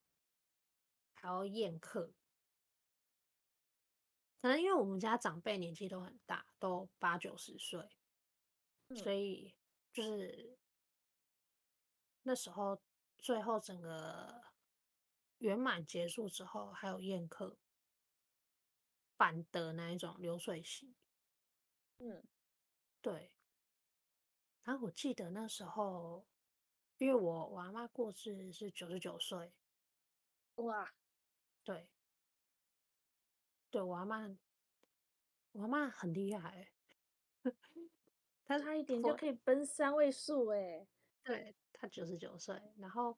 [1.14, 2.12] 还要宴客。
[4.44, 7.90] 可能因为我们家长辈年纪都很大，都八九十岁，
[8.94, 9.56] 所以
[9.94, 10.60] 就是
[12.24, 12.84] 那时候
[13.18, 14.44] 最后整个
[15.38, 17.58] 圆满结束之后，还有宴客，
[19.16, 20.94] 办的那一种流水席。
[22.00, 22.28] 嗯，
[23.02, 23.32] 对。
[24.64, 26.28] 然后我记得那时候。
[27.00, 29.52] 因为我我阿妈过世是九十九岁，
[30.56, 30.94] 哇，
[31.64, 31.90] 对，
[33.74, 34.30] 对我阿妈，
[35.54, 36.72] 我阿妈很厉害，
[38.46, 40.88] 她差一点就可以奔三位数哎，
[41.24, 43.18] 对，她九十九岁，然后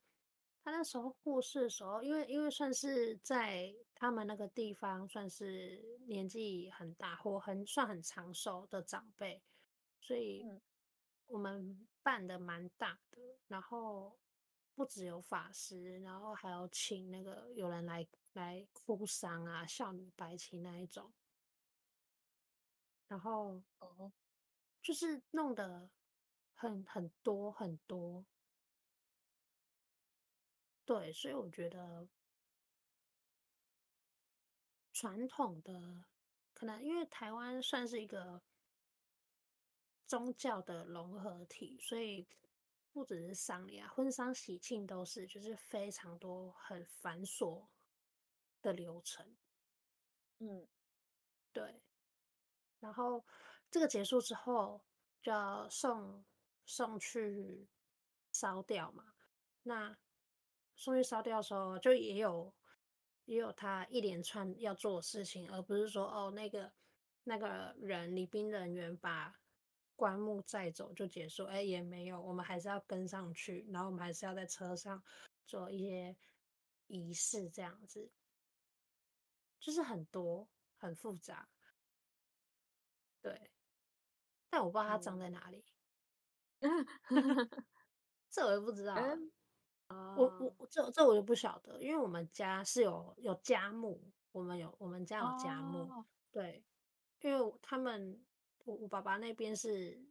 [0.63, 9.43] 她那时候过世的时候，因为因为算是在他们那个地方算是年纪很大或很算很长寿的长辈，
[9.99, 10.43] 所以。
[10.43, 10.61] 嗯。
[11.27, 14.15] 我们办的蛮大的，然后
[14.75, 21.13] 不只有法师，然后还有请那个有人来来哭丧啊，孝女白旗那一种，
[23.07, 24.11] 然后哦，
[24.81, 25.89] 就是弄得
[26.53, 28.25] 很很多很多，
[30.83, 32.07] 对，所以我觉得
[34.91, 36.05] 传统的
[36.53, 38.41] 可能因为台湾算是一个。
[40.07, 42.27] 宗教的融合体，所以
[42.95, 47.67] 不只是丧礼啊，婚丧喜庆都是，就是非常多很繁琐
[48.61, 49.35] 的流程。
[50.39, 50.65] 嗯，
[51.51, 51.83] 对。
[52.79, 53.25] 然后
[53.69, 54.81] 这个结束之后，
[55.21, 56.23] 就要送
[56.65, 57.67] 送去
[58.31, 59.13] 烧掉嘛。
[59.63, 59.97] 那
[60.77, 62.53] 送去烧掉的时候，就也有
[63.25, 66.71] 也有他一连串要做的事情，而不是说哦，那个
[67.25, 69.37] 那个人礼宾人员把。
[69.95, 75.01] 棺木载走就结束，哎，也没有，我们还是要跟上去，然后我们还是要在车上
[75.47, 76.15] 做一些
[76.87, 78.11] 仪式，这样子，
[79.59, 81.47] 就是很多很复杂，
[83.21, 83.49] 对，
[84.49, 85.65] 但我不知道它葬在哪里，
[86.59, 86.85] 嗯、
[88.29, 89.31] 这我也不知道，嗯、
[90.17, 96.65] 我我这这我就不晓得，因为我们家是有有家墓，我们有我们家有家墓，哦、对，
[97.21, 98.21] 因为他们。
[98.65, 100.03] 我我爸爸那边是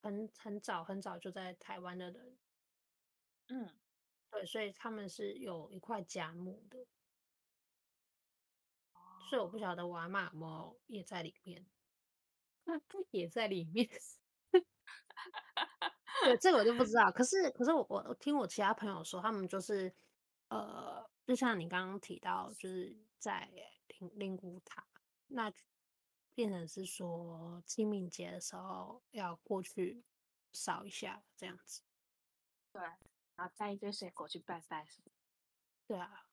[0.00, 2.38] 很很早很早就在台湾的人，
[3.48, 3.68] 嗯，
[4.30, 6.86] 对，所以他们是有一块家墓的。
[9.28, 11.66] 所以我不晓得我阿嬷有没有也在里面，
[13.10, 13.88] 也在里面。
[16.22, 17.10] 对，这个我就不知道。
[17.10, 19.92] 可是，可是我我听我其他朋友说，他们就是
[20.48, 23.50] 呃，就像你刚刚提到，就是在
[23.88, 24.86] 灵灵骨塔，
[25.28, 25.50] 那
[26.34, 30.04] 变成是说清明节的时候要过去
[30.52, 31.82] 扫一下这样子。
[32.72, 32.82] 对，
[33.36, 34.86] 然后带一堆水果去拜拜。
[35.86, 36.26] 对啊，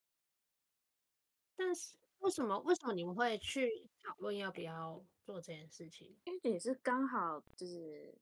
[1.56, 1.96] 但是。
[2.20, 2.60] 为什么？
[2.60, 6.18] 为什么你们会去讨论要不要做这件事情？
[6.26, 8.14] 因为也是刚好就是，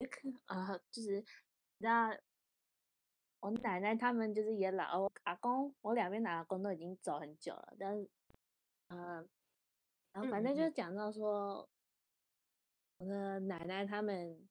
[0.46, 2.08] 呃，就是你知道，
[3.40, 8.08] 我奶奶他们就是也老，我阿公，我两边的阿公都已经走很久了，但是，
[8.86, 9.22] 呃，
[10.12, 11.68] 然后反正就是讲到说，
[12.98, 14.48] 我的奶奶他们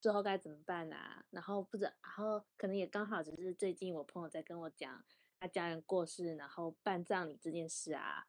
[0.00, 1.24] 最后该怎么办啊？
[1.30, 5.04] 然后不知，然后可能也刚好只是最近我朋友在跟我讲。
[5.40, 8.26] 他家人过世，然后办葬礼这件事啊，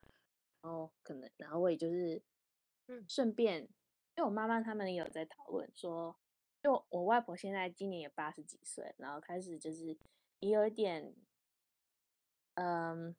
[0.62, 2.22] 然后可能，然后我也就是，
[2.86, 6.16] 嗯，顺便，因为我妈妈他们也有在讨论说，
[6.62, 9.98] 就我外婆现在今年也八十几岁，然后开始就是
[10.38, 11.16] 也有一点，
[12.54, 13.16] 嗯，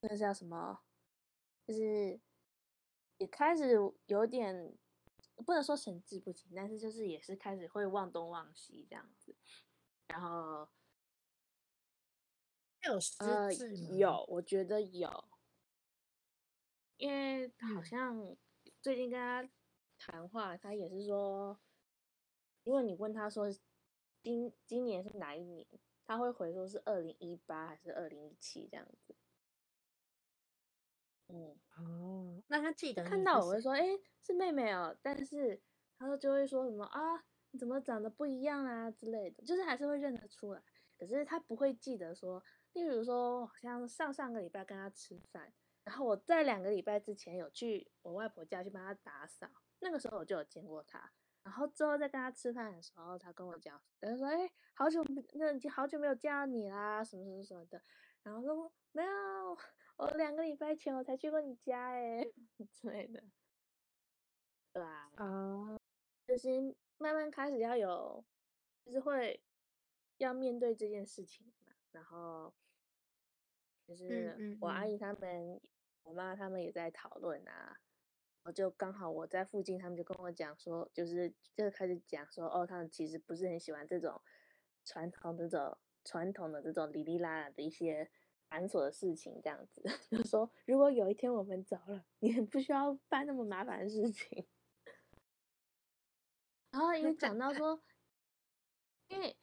[0.00, 0.80] 那叫什么？
[1.70, 2.18] 就是
[3.18, 4.76] 也开始有点
[5.46, 9.36] 不能说神志不清，但是就是也是开始会忘东忘西这样子，
[10.08, 10.68] 然后。
[12.82, 13.52] 有呃，
[13.98, 15.24] 有，我觉得有，
[16.96, 18.34] 因为好像
[18.80, 19.46] 最近跟他
[19.98, 21.60] 谈话，他也是说，
[22.64, 23.52] 因为你问他说
[24.22, 25.66] 今今年是哪一年，
[26.06, 29.14] 他会回说是二零一八还是二零一七这样子。
[31.32, 33.84] 嗯，哦，那他记得看到我会说，哎，
[34.22, 35.60] 是妹妹哦，但是
[35.98, 40.62] 他说就会说什么啊，你怎么长得不一样啊之类的，就是还是会认得出来，
[40.98, 42.42] 可是他不会记得说。
[42.72, 45.52] 例如说，好像上上个礼拜跟他吃饭，
[45.82, 49.48] 然后我在两个礼拜之前有去我外婆家去帮他打扫，
[49.80, 51.10] 那个时候我就有见过他。
[51.42, 55.02] 然后之后在跟他吃饭的时候，他跟我讲，他说：“哎，好久
[55.32, 57.82] 那已经好久没有见到你啦，什么什么什么的。”
[58.22, 59.10] 然后说：“没有，
[60.00, 62.24] 我两个礼拜前我才去过你家，哎。
[62.72, 63.22] 之类的。”
[64.72, 65.78] 对啊，啊，
[66.26, 68.24] 就是慢慢开始要有，
[68.84, 69.42] 就是会
[70.16, 72.54] 要面对这件事情嘛，然后。
[73.86, 74.96] 就是我阿姨。
[74.96, 75.60] 他们，嗯嗯嗯、
[76.04, 77.76] 我妈他们也在讨论啊，
[78.44, 84.22] 我就刚好我在附近，他们就跟我讲说，就是就开始讲说，哦，他们其实不是很喜欢这种
[84.84, 88.08] 传统的这种传统的这种哩哩啦啦的一些
[88.50, 94.46] 繁琐的事情，这样子， 就说如果有一天我们走了，你也不需要办那么麻烦的事情。
[96.72, 97.80] 然后也讲到说，
[99.08, 99.36] 因为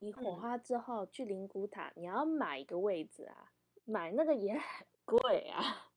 [0.00, 3.52] 你火化之后去灵骨塔，你要买一个位置啊。
[3.86, 5.90] 买那个也很贵啊！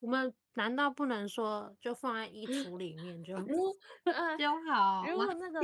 [0.00, 5.04] 我们难道不能说就放在衣橱里面就就好？
[5.06, 5.60] 如果那个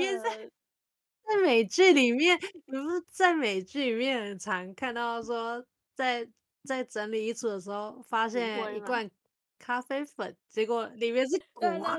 [1.28, 5.64] 在在美剧里面，你不是在美剧里面很常看到说
[5.94, 6.32] 在，在
[6.64, 9.10] 在整理衣橱的时候，发现一罐
[9.58, 11.98] 咖啡粉，结果里面是 骨啊！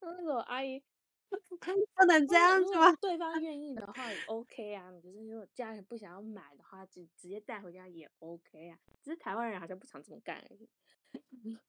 [0.00, 0.82] 那个我阿姨。
[1.94, 2.90] 不能这样子吗？
[3.00, 8.78] 对方愿意的话也 OK 啊，就是如果家人不想要买的话，就直接带回家也 OK 啊。
[9.00, 10.68] 只是台湾人好像不常这么干而已。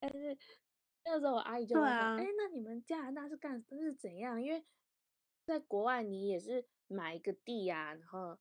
[0.00, 0.36] 但是
[1.04, 4.42] 那个时候我阿姨就问说：“哎、啊欸，那你们加拿大是干是怎样？
[4.42, 4.64] 因为
[5.44, 8.38] 在国外你也是买一个地呀、啊，然后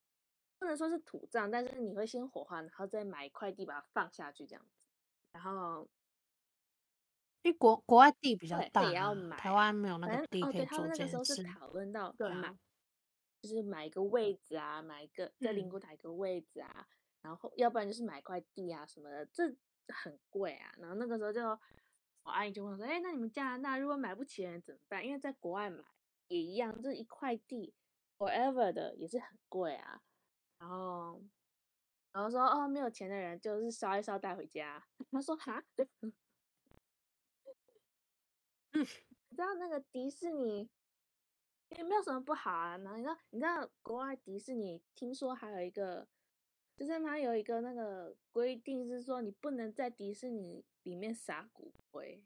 [0.57, 4.71] 不能说是土葬，但是你会先火化，然后再买一块地把它放下去这样子，
[5.33, 5.89] 然后。”
[7.43, 10.65] 因为国国外地比较大，也要买，台湾没有那个地可以做这件事。
[10.65, 12.57] 哦，对，他们那个时候是讨论到对买，
[13.41, 16.87] 就是买一个位置啊，买一个在灵骨塔一个位置啊，嗯、
[17.23, 19.53] 然后要不然就是买块地啊什么的，这
[19.89, 20.73] 很贵啊。
[20.77, 21.41] 然后那个时候就
[22.23, 25.05] 我阿姨就问说：“哎，那你们加拿大如果买不起怎么办？
[25.05, 25.83] 因为在国外买
[26.27, 27.73] 也一样，这一块地
[28.17, 30.03] forever 的也是很贵啊。”
[30.59, 31.21] 然后
[32.11, 34.87] 然后说：“哦，没有钱的人就是烧一烧带回家。
[35.11, 35.63] ”他说：“哈。
[38.75, 38.81] ”嗯，
[39.29, 40.69] 你知道那个迪士尼
[41.69, 42.75] 也没有什么不好啊。
[42.77, 46.07] 然后你知道，你知道国外迪士尼听说还有一个，
[46.75, 52.25] 就是它有一个那个规定是说，你不能在迪士尼里面撒骨灰。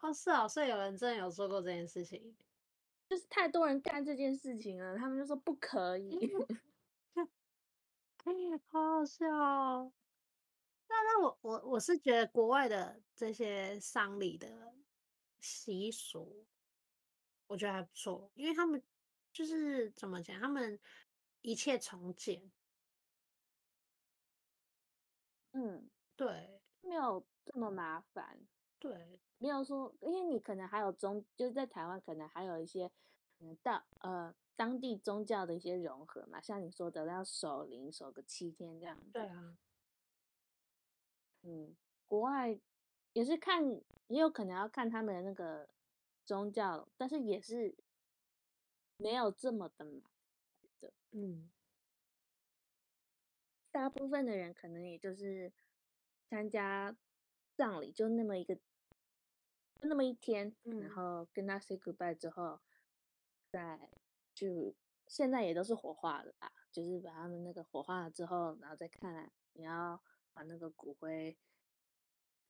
[0.00, 2.36] 哦，是哦，所以有人真的有做过这件事情，
[3.08, 6.18] 就是太多人干这件事情了，他们就说不可以。
[8.70, 9.92] 好好笑哦。
[10.88, 14.74] 那那我我我是觉得国外的这些丧礼的。
[15.40, 16.48] 习俗
[17.46, 18.82] 我觉得还不错，因为他们
[19.32, 20.80] 就是怎么讲，他们
[21.42, 22.50] 一切从简。
[25.52, 28.48] 嗯，对，没有这么麻烦。
[28.80, 32.90] 对，没有说，因为你可能还有宗，就是在台湾可能还有一些，
[33.38, 39.10] 嗯，到呃当地宗教的一些融合嘛，像你说的要守灵守个七天这样子。
[39.12, 39.56] 对啊，
[41.42, 41.76] 嗯，
[42.06, 42.58] 国外
[43.12, 43.64] 也是看，
[44.08, 45.68] 也有可能要看他们的那个
[46.26, 47.74] 宗教，但是也是
[48.96, 50.10] 没有这么的嘛
[50.80, 50.92] 的。
[51.12, 51.50] 嗯。
[53.70, 55.52] 大部分的人可能也就是
[56.28, 56.96] 参加
[57.54, 58.60] 葬礼，就那么一个，就
[59.80, 62.60] 那么一天，嗯、然后跟他 say goodbye 之后，
[63.50, 63.90] 再
[64.34, 64.74] 就
[65.06, 70.00] 现在也都是火化了吧，就是把他们那个火化了之后，然后再看你要
[70.32, 71.36] 把那个骨灰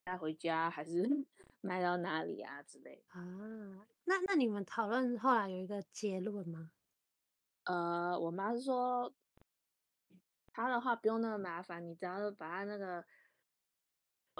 [0.03, 1.25] 带回家还是
[1.61, 3.87] 卖到哪里啊之类的啊。
[4.05, 6.71] 那那你们讨论后来有一个结论吗？
[7.63, 9.13] 呃，我妈说。
[10.51, 13.05] 她的话不用那么麻烦，你只要把他那个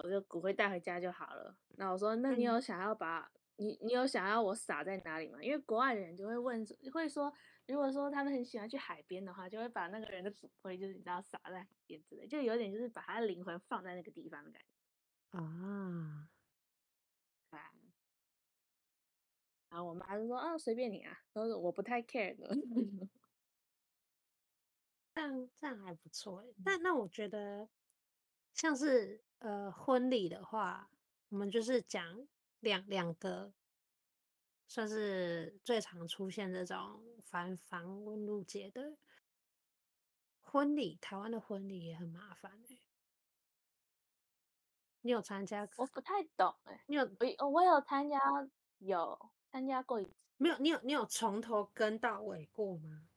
[0.03, 1.55] 我就骨灰带回家就好了。
[1.77, 3.19] 那我说，那你有想要把、
[3.57, 5.41] 嗯、你你有想要我撒在哪里吗？
[5.41, 7.33] 因为国外的人就会问，会说，
[7.67, 16.29] 如果说他们很喜欢去海边的话，就会把那个人的骨灰就是你知道撒在海边之类，就有点就是把他的灵魂放在那个地方的感觉啊。
[17.51, 17.59] 对。
[19.69, 22.47] 然后我妈就说啊，随便你啊，都是我不太 care 的。
[25.13, 27.67] 这样这样还不错诶，那那我觉得
[28.53, 30.89] 像是呃婚礼的话，
[31.29, 32.27] 我们就是讲
[32.59, 33.53] 两两个，
[34.67, 38.97] 算是最常出现这种繁繁文縟节的
[40.41, 40.97] 婚礼。
[41.01, 42.81] 台湾的婚礼也很麻烦诶，
[45.01, 45.67] 你有参加？
[45.77, 47.03] 我不太懂诶，你有
[47.39, 48.19] 我我有参加，
[48.79, 50.11] 有参加过一次。
[50.37, 50.57] 没有？
[50.59, 53.09] 你有你有从头跟到尾过吗？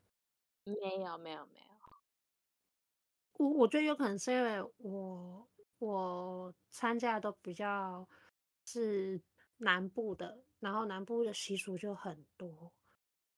[0.65, 1.67] 没有没有没有。
[3.39, 5.49] 我我觉得有可能是因为我
[5.85, 8.09] 我参加的都比较
[8.65, 9.21] 是
[9.57, 12.73] 南部的，然后南部的习俗就很多。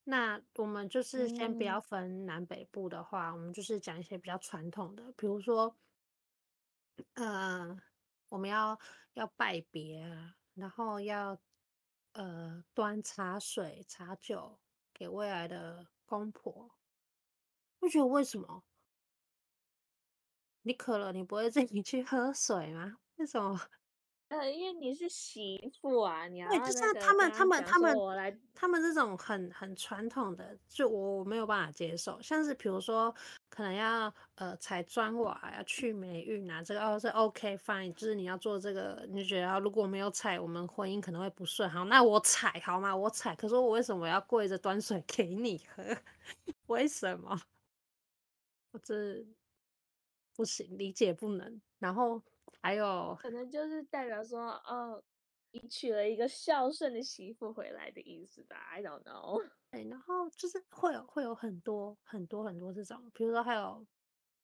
[0.05, 5.75] 那我们就是先不要分南北部的话，嗯、我们就是讲一些比较传统的，比如说，
[7.15, 7.81] 呃，
[8.29, 8.79] 我们要
[9.15, 11.41] 要拜别啊，然后要
[12.13, 14.59] 呃端茶水、茶酒
[14.93, 16.71] 给未来的公婆。
[17.79, 18.63] 我觉得为什么？
[20.67, 22.97] 你渴了，你不会自己去喝水吗？
[23.17, 23.61] 为什么？
[24.29, 26.65] 呃，因为你是媳妇啊，你要、那个。
[26.65, 27.95] 对，就像他们，他们，他们，
[28.55, 32.21] 他们这种很很传统的，就我我没有办法接受。
[32.23, 33.15] 像是比如说，
[33.51, 41.69] 可能要呃踩砖瓦，要去霉运啊，这个哦是 OK fine，就是你要做这个，你就觉得如果没有踩，我们婚姻可能会不顺。
[41.69, 42.97] 好，那我踩好吗？
[42.97, 43.37] 我踩。
[43.37, 45.85] 可是我为什么要跪着端水给你喝？
[46.67, 47.39] 为什么？
[48.73, 49.25] 我这。
[50.35, 51.61] 不行，理解不能。
[51.79, 52.23] 然后
[52.61, 55.03] 还有可能就是代表说，哦，
[55.53, 59.47] 你娶了一个孝顺的媳妇回来的意思吧？I don't know。
[59.71, 63.87] 对，然后就是会有会有很多很多很多这种，比如说还有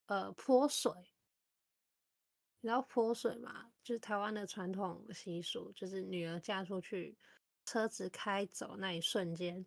[0.06, 0.92] 呃泼水，
[2.60, 3.72] 你知道泼水吗？
[3.82, 7.16] 就是台湾的传统习俗，就是女儿嫁出去，
[7.64, 9.64] 车子开走那一瞬间，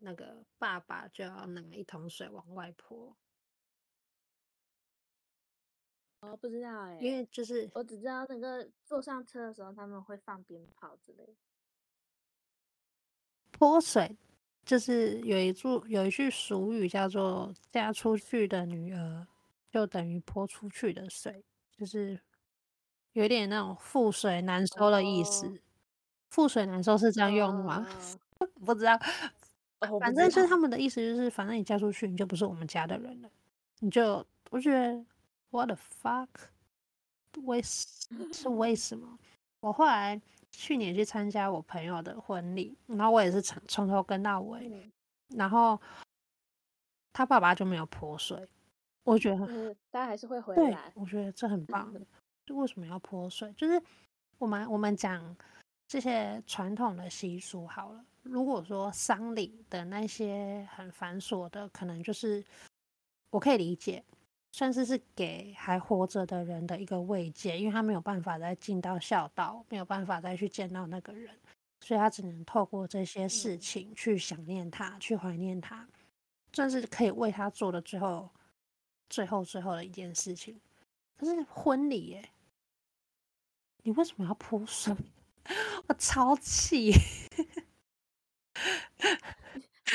[0.00, 3.16] 那个爸爸就要拿一桶水往外泼。
[6.30, 11.32] 我不知道哎、欸，因为就是我只知道那个坐上车的时候他们会放鞭炮之类的。
[13.52, 14.16] 泼水
[14.64, 19.26] 就是有一句有一句俗语叫做“嫁出去的女儿
[19.70, 21.44] 就等于泼出去的水”，
[21.76, 22.20] 就是
[23.12, 25.46] 有点那种覆水难收的意思。
[26.30, 26.50] 覆、oh.
[26.50, 27.86] 水难收是这样用的吗
[28.38, 28.48] ？Oh.
[28.66, 28.98] 不知道，
[30.00, 33.30] 反正就是他们的意思就是，反正你嫁出去，你就不是我们家的人了，
[33.80, 35.06] 你就我觉得。
[35.50, 36.28] What the fuck？
[37.44, 39.18] 为是为什么？
[39.60, 40.20] 我后来
[40.50, 44.90] 去年去参加我朋友的婚礼，然后我也是从从头跟到尾，嗯、
[45.36, 45.80] 然后
[47.12, 48.48] 他爸爸就没有泼水，
[49.04, 50.92] 我觉得，嗯，大家还是会回来。
[50.94, 51.92] 我觉得这很棒。
[52.44, 53.52] 就为什么要泼水？
[53.54, 53.82] 就是
[54.38, 55.36] 我们我们讲
[55.88, 58.04] 这些传统的习俗好了。
[58.22, 62.44] 如果说丧礼的那些很繁琐的，可能就是
[63.30, 64.04] 我可以理解。
[64.56, 71.38] 算是是给还活着的人的一个慰藉，因为他没有办法再尽到孝道，没有办法再去见到那个人，
[71.82, 75.86] 所以他只能透过这些事情去想念他，去怀念他，
[76.54, 78.30] 算是可以为他做的最后、
[79.10, 80.58] 最后、最后的一件事情。
[81.18, 82.30] 可是婚礼耶，
[83.82, 84.96] 你为什么要泼水？
[85.86, 86.94] 我超气！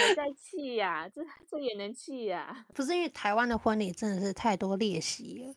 [0.01, 1.07] 还在气呀？
[1.09, 2.65] 这这也能气呀？
[2.73, 5.55] 不是因为台湾的婚礼真的是太多劣习了。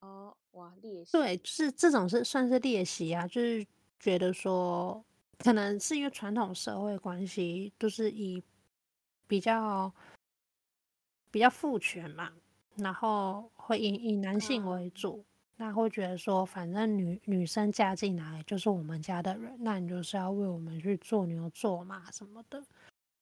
[0.00, 1.12] 哦，哇，劣习。
[1.12, 3.66] 对，就是这种是算是劣习啊，就是
[3.98, 5.04] 觉得说，
[5.38, 8.42] 可能是因为传统社会关系，都是以
[9.26, 9.92] 比较
[11.30, 12.32] 比较父权嘛，
[12.76, 15.18] 然后会以以男性为主。
[15.18, 22.60] 嗯那会觉得说，反正女女生嫁进来就是我们家的人，那你就是要为我们去做牛做马什么的。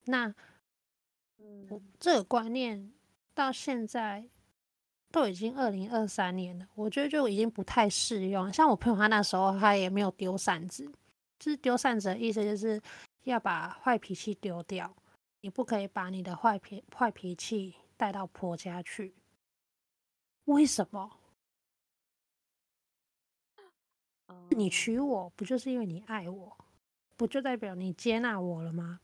[0.04, 0.34] 那，
[1.38, 1.68] 嗯，
[2.00, 2.90] 这个观念
[3.34, 4.24] 到现在
[5.10, 8.50] 都已经二零二三年了，我觉得就已经不太适用。
[8.50, 10.90] 像我朋友他那时候他也没有丢扇子，
[11.38, 12.80] 就是丢扇子的意思就是
[13.24, 14.90] 要把坏脾气丢掉，
[15.42, 19.14] 你不可以把你的坏脾坏脾气带到婆家去。
[20.46, 21.18] 为什么？
[24.50, 26.56] 你娶我不就是因为你爱我，
[27.16, 29.00] 不就代表你接纳我了吗？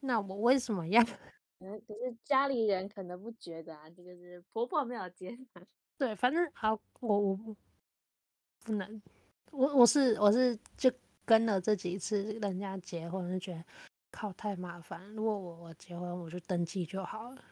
[0.00, 1.02] 那我为什么要？
[1.60, 5.62] 嗯，可是家里人可能不觉得啊，这个是婆婆没有接纳。
[5.96, 9.02] 对，反正好，我我不能，
[9.50, 10.92] 我我是我是就
[11.24, 13.64] 跟了这几次人家结婚，就觉得
[14.10, 15.08] 靠太麻烦。
[15.14, 17.44] 如果我我结婚，我就登记就好了。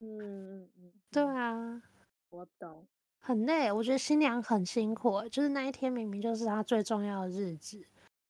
[0.00, 1.82] 嗯嗯嗯，对啊，
[2.28, 2.86] 我懂。
[3.26, 5.26] 很累，我觉得新娘很辛苦。
[5.30, 7.82] 就是那一天明明就是她最重要的日子，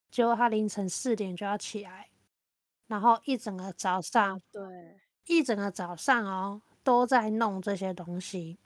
[0.09, 2.11] 结果她凌晨四点就要起来，
[2.86, 8.57] 然后一整个早上，对，一整个早上哦都在弄这些东西，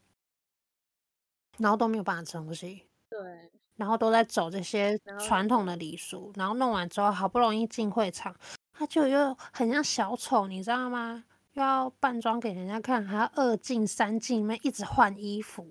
[1.56, 8.36] 然后都没有办法吃东西，对，然后都在走这些传统的礼俗，然后弄完之后好不容易进会场，
[8.74, 11.24] 她就又很像小丑，你知道吗？
[11.54, 15.66] 又要扮装给人家看，还要二进三进，里面一直换衣服。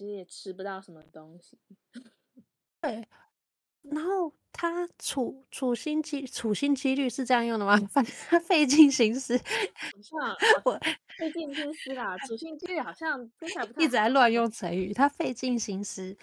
[0.00, 1.58] 其实也吃不到什么东西，
[2.80, 3.06] 对。
[3.82, 7.76] 然后他处处心积处心积虑是这样用的吗？
[7.92, 10.80] 反正他费尽心思，好像我
[11.18, 12.16] 费尽心思啦。
[12.16, 14.94] 处心积虑好像听起来不太一直在乱用成语。
[14.94, 16.16] 他费尽心思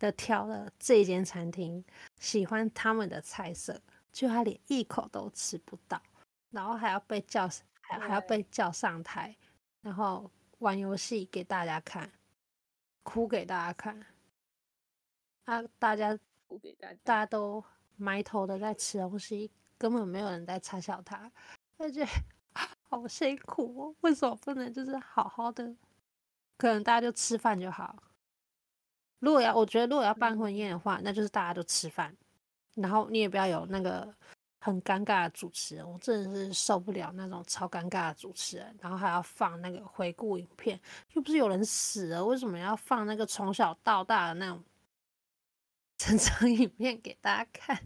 [0.00, 1.84] 的挑了这间餐厅，
[2.18, 3.80] 喜欢他们的菜色，
[4.12, 6.02] 就他连一口都吃不到，
[6.50, 7.48] 然后还要被叫，
[7.82, 9.36] 还还要被叫上台，
[9.80, 10.28] 然后
[10.58, 12.10] 玩游戏给大家看。
[13.06, 14.04] 哭给大家看，
[15.44, 15.62] 啊！
[15.78, 17.64] 大家哭给大家，大家都
[17.96, 19.48] 埋头的在吃东西，
[19.78, 21.30] 根本没有人在嘲笑他，
[21.78, 22.04] 而且
[22.82, 23.94] 好辛苦哦。
[24.00, 25.76] 为什么不能就是好好的？
[26.58, 27.96] 可能大家就吃饭就好。
[29.20, 32.14] 如果要，我觉得如果要办婚宴的话，那就是大家都吃饭，
[32.74, 34.12] 然后你也不要有那个。
[34.66, 40.80] 很尴尬的主持人，我真的是受不了那种超尴尬的主持人，然后还要放那个回顾影片，
[41.12, 44.64] 又不是有人死了，为什么要放那个从小到大的那种
[45.98, 47.80] 成长影片给大家看？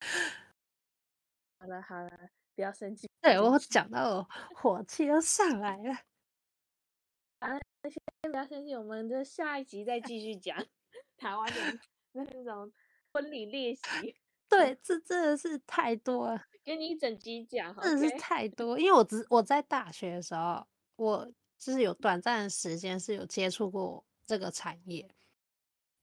[1.58, 2.10] 好了好了，
[2.54, 3.08] 不要生气。
[3.22, 5.94] 对，我讲到我火气都上来了。
[7.38, 10.62] 啊，先不要生气，我们的下一集再继续讲
[11.16, 11.80] 台湾的
[12.12, 12.70] 那种
[13.10, 13.82] 婚礼练习。
[14.48, 18.78] 对，这真的是太多了，给你一整集讲，真的是太多。
[18.78, 20.66] 因为我只我在大学的时候，
[20.96, 25.08] 我就是有短暂的时间是有接触过这个产业，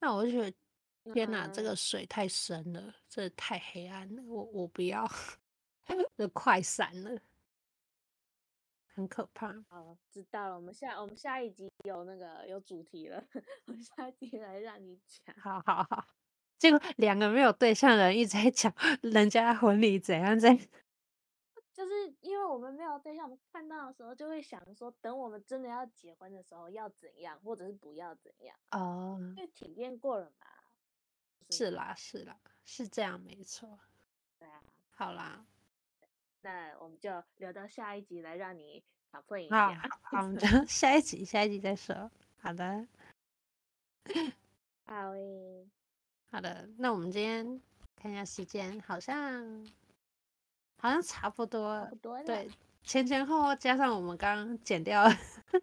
[0.00, 5.08] 那我就觉得天哪，这个水太深了，这太黑暗了，我我不要，
[6.18, 7.20] 就快闪了，
[8.94, 9.52] 很可怕。
[9.68, 10.56] 好，知道了。
[10.56, 13.24] 我们下我们下一集有那个有主题了，
[13.66, 15.34] 我们下一集来让你讲。
[15.40, 16.04] 好好好。
[16.62, 20.68] 结果两个没有对象的人一直在讲 人家婚礼怎样怎样，
[21.74, 30.46] 就是因为我们没有对象，我们看到的时候就会想说，等我们真的要结婚的时候要怎样，或者是不要怎样哦，因为体验过了嘛。
[31.50, 33.80] 是啦，是啦，是这样，没错。
[34.38, 35.44] 对啊，好啦，
[36.42, 39.74] 那我们就留到下一集来让你讨论 一下。
[39.74, 42.08] 好，好，我们就下一集，下一集再说。
[42.40, 42.86] 好的，
[44.86, 45.66] 好诶。
[46.32, 47.60] 好的，那我们今天
[47.94, 49.66] 看一下时间，好像
[50.78, 52.22] 好像差不多，差不多。
[52.24, 52.50] 对，
[52.82, 55.10] 前前后后加上我们刚刚剪掉了，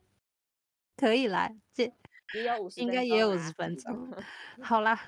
[0.95, 1.91] 可以来，这
[2.35, 4.13] 也有五十，应该也有五十分钟。
[4.61, 5.03] 好啦，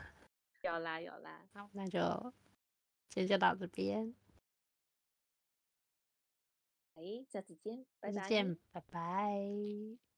[0.64, 2.34] 有啦有啦，好，那就
[3.10, 4.16] 今天就到这边，
[6.96, 10.11] 哎，下次见，再见，拜拜。